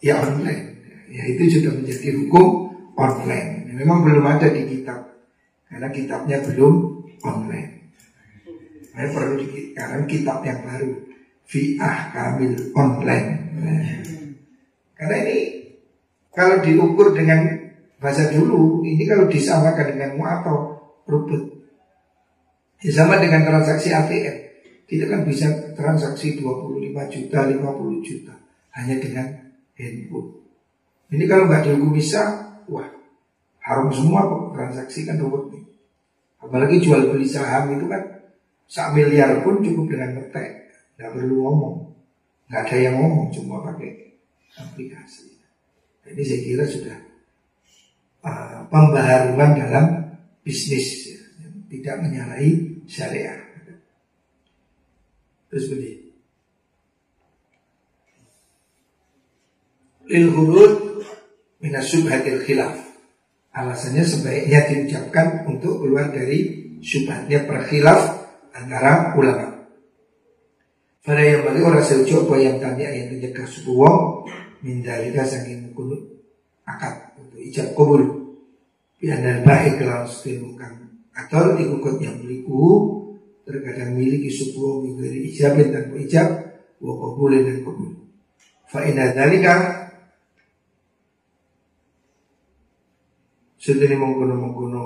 ya 0.03 0.19
online. 0.19 0.79
Ya 1.09 1.23
itu 1.25 1.59
sudah 1.59 1.73
menjadi 1.73 2.15
hukum 2.19 2.47
online. 2.99 3.71
Memang 3.79 4.03
belum 4.03 4.25
ada 4.27 4.51
di 4.51 4.67
kitab 4.67 5.07
karena 5.71 5.87
kitabnya 5.87 6.37
belum 6.43 6.73
online. 7.23 7.95
Saya 8.91 9.07
perlu 9.15 9.39
karena 9.71 10.03
kitab 10.03 10.43
yang 10.43 10.59
baru 10.67 10.91
Fi'ah 11.47 12.11
Kamil 12.11 12.75
online. 12.75 13.29
Karena 14.99 15.15
ini 15.23 15.37
kalau 16.35 16.59
diukur 16.59 17.15
dengan 17.15 17.47
bahasa 18.03 18.27
dulu, 18.27 18.83
ini 18.83 19.07
kalau 19.07 19.31
disamakan 19.31 19.95
dengan 19.95 20.19
mu'atau 20.19 20.57
rubut. 21.07 21.63
Disama 22.83 23.15
dengan 23.19 23.47
transaksi 23.47 23.95
ATM. 23.95 24.35
Kita 24.83 25.07
kan 25.07 25.23
bisa 25.23 25.47
transaksi 25.75 26.35
25 26.39 27.07
juta, 27.07 27.47
50 27.47 28.03
juta. 28.03 28.35
Hanya 28.75 28.99
dengan 28.99 29.27
handphone. 29.79 30.29
Ini 31.09 31.23
kalau 31.25 31.47
nggak 31.47 31.63
dihukum 31.65 31.95
bisa, 31.95 32.21
wah 32.67 32.87
haram 33.63 33.89
semua 33.93 34.25
kok 34.27 34.43
transaksi 34.53 35.07
kan 35.07 35.17
rubut 35.17 35.49
nih. 35.53 35.63
Apalagi 36.39 36.79
jual 36.79 37.11
beli 37.11 37.27
saham 37.27 37.75
itu 37.75 37.85
kan 37.87 38.01
sak 38.69 38.93
miliar 38.93 39.41
pun 39.41 39.59
cukup 39.59 39.89
dengan 39.91 40.17
ngetek, 40.17 40.71
nggak 40.97 41.09
perlu 41.13 41.35
ngomong, 41.41 41.75
nggak 42.47 42.61
ada 42.69 42.77
yang 42.77 42.95
ngomong, 43.01 43.27
cuma 43.33 43.65
pakai 43.65 44.08
aplikasi. 44.57 45.37
Ini 46.09 46.23
saya 46.25 46.41
kira 46.41 46.65
sudah 46.65 46.97
uh, 48.25 48.65
pembaharuan 48.73 49.53
dalam 49.53 49.85
bisnis, 50.41 51.13
ya, 51.13 51.21
tidak 51.69 51.95
menyalahi 52.01 52.81
syariah. 52.89 53.37
Terus 55.49 55.65
begini. 55.69 56.09
Lil 60.09 60.33
hurud 60.33 61.05
minas 61.61 61.85
subhatil 61.93 62.41
khilaf 62.41 62.89
Alasannya 63.49 64.05
sebaiknya 64.05 64.69
diucapkan 64.69 65.43
untuk 65.49 65.81
keluar 65.81 66.13
dari 66.13 66.69
syubhatnya 66.85 67.49
perkhilaf 67.49 68.29
antara 68.53 69.17
ulama. 69.17 69.65
Pada 71.01 71.23
yang 71.25 71.41
balik 71.41 71.65
orang 71.65 71.81
seucap 71.81 72.29
yang 72.37 72.61
tanya 72.61 72.87
yang 72.93 73.09
suku 73.49 73.73
wong 73.73 74.29
mindalika 74.63 75.23
saking 75.23 75.71
kunut 75.75 76.01
akad 76.67 77.15
untuk 77.19 77.39
ijab 77.39 77.73
kubur. 77.75 78.01
Biar 78.99 79.23
baik 79.47 79.79
kalau 79.79 80.03
sedemikian 80.03 80.91
atau 81.15 81.55
ikut 81.55 81.95
yang 82.03 82.19
beliku 82.19 82.95
terkadang 83.47 83.95
miliki 83.95 84.27
wong 84.55 84.99
dari 84.99 85.31
ijabin 85.31 85.71
tanpa 85.71 85.95
ijab 86.03 86.27
wa 86.83 86.93
kabulin 86.95 87.47
dan 87.47 87.57
kabul. 87.63 87.91
Fa 88.67 88.83
dalika 88.85 89.55
Sedene 93.59 93.99
mengkono-mengkono 93.99 94.83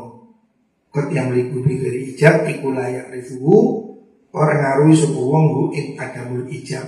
kot 0.89 1.13
yang 1.13 1.29
meliputi 1.29 1.77
dari 1.77 2.09
ijab 2.09 2.49
iku 2.49 2.73
layak 2.73 3.13
rifuhu 3.13 3.85
orang 4.33 4.59
ngaruhi 4.65 4.97
sebuah 4.97 5.25
wong 5.29 5.45
ing 5.77 5.93
adamul 5.97 6.45
ijab. 6.49 6.85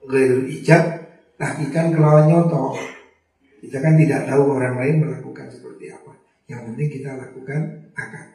Gairul 0.00 0.48
ijab 0.48 0.99
lakukan 1.40 1.96
kelawan 1.96 2.28
nyoto. 2.28 2.76
Kita 3.64 3.80
kan 3.80 3.96
tidak 3.96 4.28
tahu 4.28 4.42
orang 4.60 4.76
lain 4.76 4.96
melakukan 5.08 5.48
seperti 5.48 5.88
apa. 5.88 6.12
Yang 6.48 6.60
penting 6.68 6.88
kita 7.00 7.10
lakukan 7.16 7.60
akad. 7.96 8.26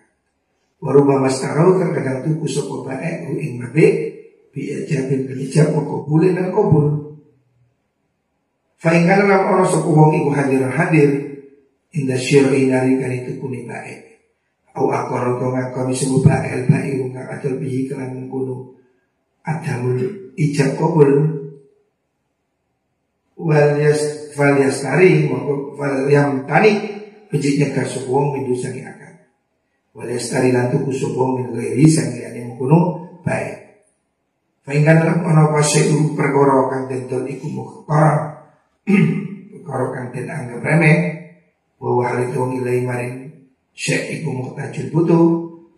Warubah 0.82 1.22
mastarau 1.22 1.78
terkadang 1.78 2.26
tuh 2.26 2.36
kusuk 2.42 2.86
bae 2.86 3.30
hu 3.30 3.38
ing 3.38 3.62
mabe 3.62 3.88
bi 4.50 4.62
ijabin 4.74 5.30
bil 5.30 5.40
ijab 5.46 5.74
wa 5.74 5.82
qabulin 5.86 6.34
dan 6.34 6.50
qabul. 6.50 7.06
Fa 8.82 8.94
ing 8.94 9.06
kana 9.08 9.24
lam 9.26 9.42
ono 9.50 9.64
sapa 9.66 9.90
wong 9.90 10.12
iku 10.14 10.30
hadir 10.36 10.62
hadir 10.68 11.12
Indah 11.96 12.20
syir'i 12.20 12.68
narikan 12.68 13.08
itu 13.08 13.40
kuni 13.40 13.64
baik 13.64 14.20
Au 14.76 14.92
akor 14.92 15.40
atau 15.40 15.56
ngakoni 15.56 15.96
sebuah 15.96 16.28
baik 16.28 16.68
Baik 16.68 17.16
ngak 17.16 17.40
adal 17.40 17.56
bihi 17.56 17.88
kelan 17.88 18.12
mengkuno 18.12 18.76
Adamul 19.48 20.04
ijab 20.36 20.76
kobul 20.76 21.45
Wal 23.46 23.78
yas 23.78 24.34
Wal 24.34 24.58
yas 24.66 24.82
tari 24.82 25.30
Wal 25.30 26.10
yang 26.10 26.50
tani 26.50 26.98
Bejiknya 27.30 27.74
kasukuang 27.78 28.38
mindu 28.38 28.58
sangi 28.58 28.82
akan. 28.82 29.14
Wal 29.94 30.10
yas 30.10 30.34
tari 30.34 30.50
lantu 30.50 30.82
kusukuang 30.82 31.42
mindu 31.42 31.62
gairi 31.62 31.86
Sangi 31.86 32.26
ane 32.26 32.50
mengkuno 32.50 33.06
baik. 33.22 33.66
Fahingkan 34.66 34.98
dalam 34.98 35.20
ono 35.22 35.54
pasyai'u 35.54 36.18
perkara 36.18 36.74
kang 36.74 36.90
den 36.90 37.06
iku 37.06 37.46
mukhtar 37.54 38.42
perkara 39.54 39.86
kang 39.94 40.10
anggap 40.10 40.58
remeh 40.66 40.98
wa 41.78 42.02
wahalitu 42.02 42.42
ilai 42.58 42.82
maring 42.82 43.30
syekh 43.78 44.22
iku 44.22 44.34
muhtajul 44.34 44.90
butuh 44.90 45.26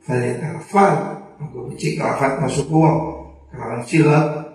falyatalafal 0.08 0.93
maka 1.36 1.58
becik 1.67 1.99
lafat 1.99 2.39
masuk 2.39 2.71
uang 2.71 2.97
kelawan 3.51 3.84
silat 3.84 4.46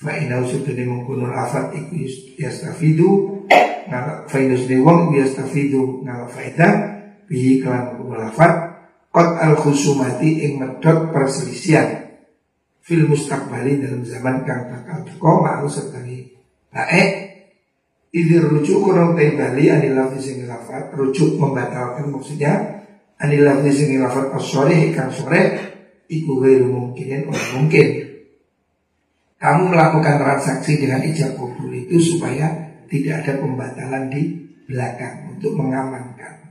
fa 0.00 0.16
inau 0.16 0.48
sudene 0.48 0.88
mengkunul 0.88 1.28
afat 1.28 1.76
iku 1.76 1.92
yastafidu 2.40 3.44
ngala 3.84 4.24
fa 4.24 4.36
inau 4.40 4.56
sudene 4.56 4.80
wong 4.80 5.12
yastafidu 5.12 6.00
ngala 6.08 6.24
faedah 6.32 6.72
bihi 7.28 7.60
kelan 7.60 8.00
lafat 8.08 8.80
qad 9.12 9.28
al 9.36 9.54
khusumati 9.60 10.48
ing 10.48 10.56
medot 10.56 11.12
perselisihan 11.12 12.16
fil 12.80 13.04
mustaqbali 13.04 13.76
dalam 13.76 14.00
zaman 14.00 14.40
kang 14.48 14.72
bakal 14.72 15.04
teko 15.04 15.32
ma'ruf 15.44 15.68
serta 15.68 16.00
baik 16.00 17.30
Idir 18.10 18.42
rujuk 18.42 18.82
kurang 18.82 19.14
bali 19.14 19.70
anil 19.70 19.94
lafzi 19.94 20.18
sing 20.18 20.42
lafat 20.50 20.90
rujuk 20.98 21.38
membatalkan 21.38 22.10
maksudnya 22.10 22.82
anil 23.22 23.46
lafzi 23.46 23.70
sing 23.70 24.02
lafat 24.02 24.34
as-sore 24.34 24.90
sore 25.14 25.42
iku 26.10 26.42
ghairu 26.42 26.74
mungkinin 26.74 27.30
orang 27.30 27.50
mungkin. 27.54 28.09
Kamu 29.40 29.72
melakukan 29.72 30.20
transaksi 30.20 30.76
dengan 30.76 31.00
ijab 31.00 31.32
kabul 31.32 31.72
itu 31.72 31.96
supaya 31.96 32.76
tidak 32.92 33.24
ada 33.24 33.40
pembatalan 33.40 34.12
di 34.12 34.36
belakang 34.68 35.32
untuk 35.32 35.56
mengamankan. 35.56 36.44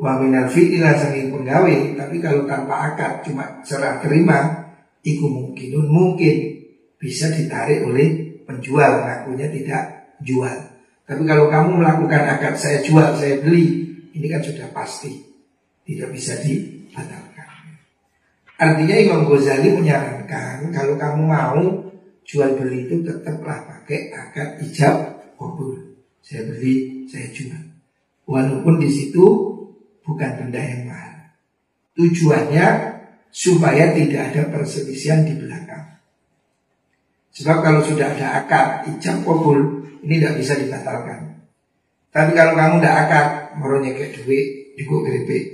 Wa 0.00 0.16
minal 0.16 0.48
fi'ila 0.48 0.96
saking 0.96 1.28
penggawe, 1.28 1.76
tapi 1.92 2.16
kalau 2.24 2.48
tanpa 2.48 2.94
akad 2.94 3.20
cuma 3.28 3.60
serah 3.68 4.00
terima, 4.00 4.64
iku 5.04 5.28
mungkinun 5.28 5.92
mungkin 5.92 6.56
bisa 6.96 7.28
ditarik 7.36 7.84
oleh 7.84 8.40
penjual, 8.48 9.04
ngakunya 9.04 9.52
tidak 9.52 9.82
jual. 10.24 10.56
Tapi 11.04 11.22
kalau 11.28 11.52
kamu 11.52 11.84
melakukan 11.84 12.22
akad 12.32 12.54
saya 12.56 12.78
jual, 12.80 13.12
saya 13.18 13.44
beli, 13.44 13.92
ini 14.16 14.26
kan 14.30 14.40
sudah 14.40 14.72
pasti 14.72 15.20
tidak 15.84 16.16
bisa 16.16 16.32
dibatalkan. 16.40 17.27
Artinya 18.58 18.96
Imam 18.98 19.22
Ghazali 19.30 19.70
menyarankan 19.70 20.74
kalau 20.74 20.98
kamu 20.98 21.22
mau 21.22 21.62
jual 22.26 22.58
beli 22.58 22.90
itu 22.90 23.06
tetaplah 23.06 23.62
pakai 23.62 24.10
akad 24.10 24.58
ijab 24.66 25.22
kabul. 25.38 25.78
Saya 26.18 26.42
beli, 26.50 27.06
saya 27.06 27.30
jual. 27.30 27.62
Walaupun 28.26 28.82
di 28.82 28.90
situ 28.90 29.24
bukan 30.02 30.30
benda 30.42 30.58
yang 30.58 30.90
mahal. 30.90 31.38
Tujuannya 31.94 32.66
supaya 33.30 33.94
tidak 33.94 34.34
ada 34.34 34.42
perselisihan 34.50 35.22
di 35.22 35.38
belakang. 35.38 36.02
Sebab 37.38 37.62
kalau 37.62 37.80
sudah 37.86 38.10
ada 38.10 38.42
akad 38.42 38.90
ijab 38.90 39.22
kabul 39.22 39.86
ini 40.02 40.18
tidak 40.18 40.34
bisa 40.42 40.58
dibatalkan. 40.58 41.46
Tapi 42.10 42.34
kalau 42.34 42.56
kamu 42.56 42.82
tidak 42.82 42.96
akad, 43.06 43.26
meronya 43.60 43.92
kayak 43.94 44.12
duit, 44.18 44.46
juga 44.80 44.96
keripik. 45.06 45.44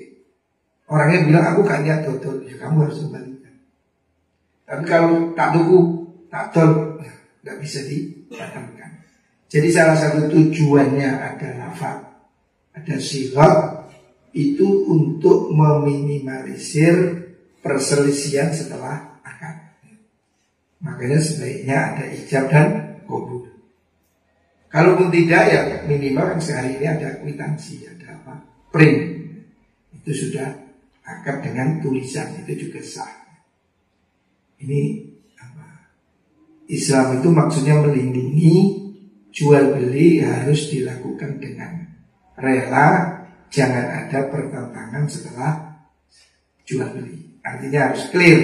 Orangnya 0.85 1.25
bilang 1.25 1.44
aku 1.55 1.61
gak 1.64 1.81
niat 1.81 2.01
total, 2.05 2.44
ya 2.44 2.55
kamu 2.61 2.77
harus 2.85 3.01
kembalikan. 3.01 3.55
Tapi 4.68 4.83
kalau 4.85 5.33
tak 5.33 5.49
tuku, 5.57 5.81
tak 6.29 6.53
ya, 6.53 7.14
nggak 7.44 7.59
bisa 7.61 7.79
dibatalkan. 7.88 8.90
Jadi 9.49 9.68
salah 9.70 9.97
satu 9.97 10.27
tujuannya 10.29 11.09
ada 11.09 11.49
lafaz, 11.62 12.05
ada 12.75 12.97
sifat, 12.99 13.87
itu 14.35 14.66
untuk 14.90 15.55
meminimalisir 15.55 17.23
perselisihan 17.62 18.51
setelah 18.51 19.23
akad. 19.23 19.79
Makanya 20.83 21.23
sebaiknya 21.23 21.77
ada 21.94 22.05
ijab 22.11 22.44
dan 22.51 22.99
kabul. 23.07 23.47
Kalaupun 24.75 25.14
tidak 25.14 25.42
ya 25.55 25.61
minimal 25.87 26.35
kan 26.35 26.40
sehari 26.42 26.75
ini 26.83 26.90
ada 26.90 27.23
kwitansi, 27.23 27.87
ada 27.87 28.18
apa? 28.18 28.42
Print. 28.75 29.23
Itu 30.03 30.11
sudah 30.11 30.63
akad 31.04 31.44
dengan 31.44 31.78
tulisan 31.84 32.32
itu 32.44 32.68
juga 32.68 32.80
sah. 32.80 33.12
Ini 34.60 34.80
apa? 35.36 35.66
Islam 36.72 37.20
itu 37.20 37.28
maksudnya 37.28 37.76
melindungi 37.84 38.56
jual 39.28 39.76
beli 39.76 40.24
harus 40.24 40.72
dilakukan 40.72 41.36
dengan 41.36 41.84
rela 42.40 43.20
jangan 43.52 43.86
ada 43.86 44.18
pertentangan 44.32 45.04
setelah 45.06 45.52
jual 46.64 46.88
beli. 46.96 47.38
Artinya 47.44 47.92
harus 47.92 48.08
clear. 48.08 48.40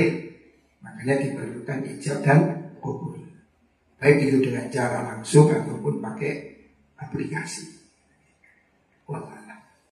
Makanya 0.85 1.15
diperlukan 1.25 1.79
ijab 1.97 2.19
dan 2.21 2.41
kabul. 2.81 3.17
Baik 4.01 4.29
itu 4.29 4.39
dengan 4.41 4.69
cara 4.73 5.13
langsung 5.13 5.49
ataupun 5.49 6.01
pakai 6.01 6.33
aplikasi. 6.97 7.81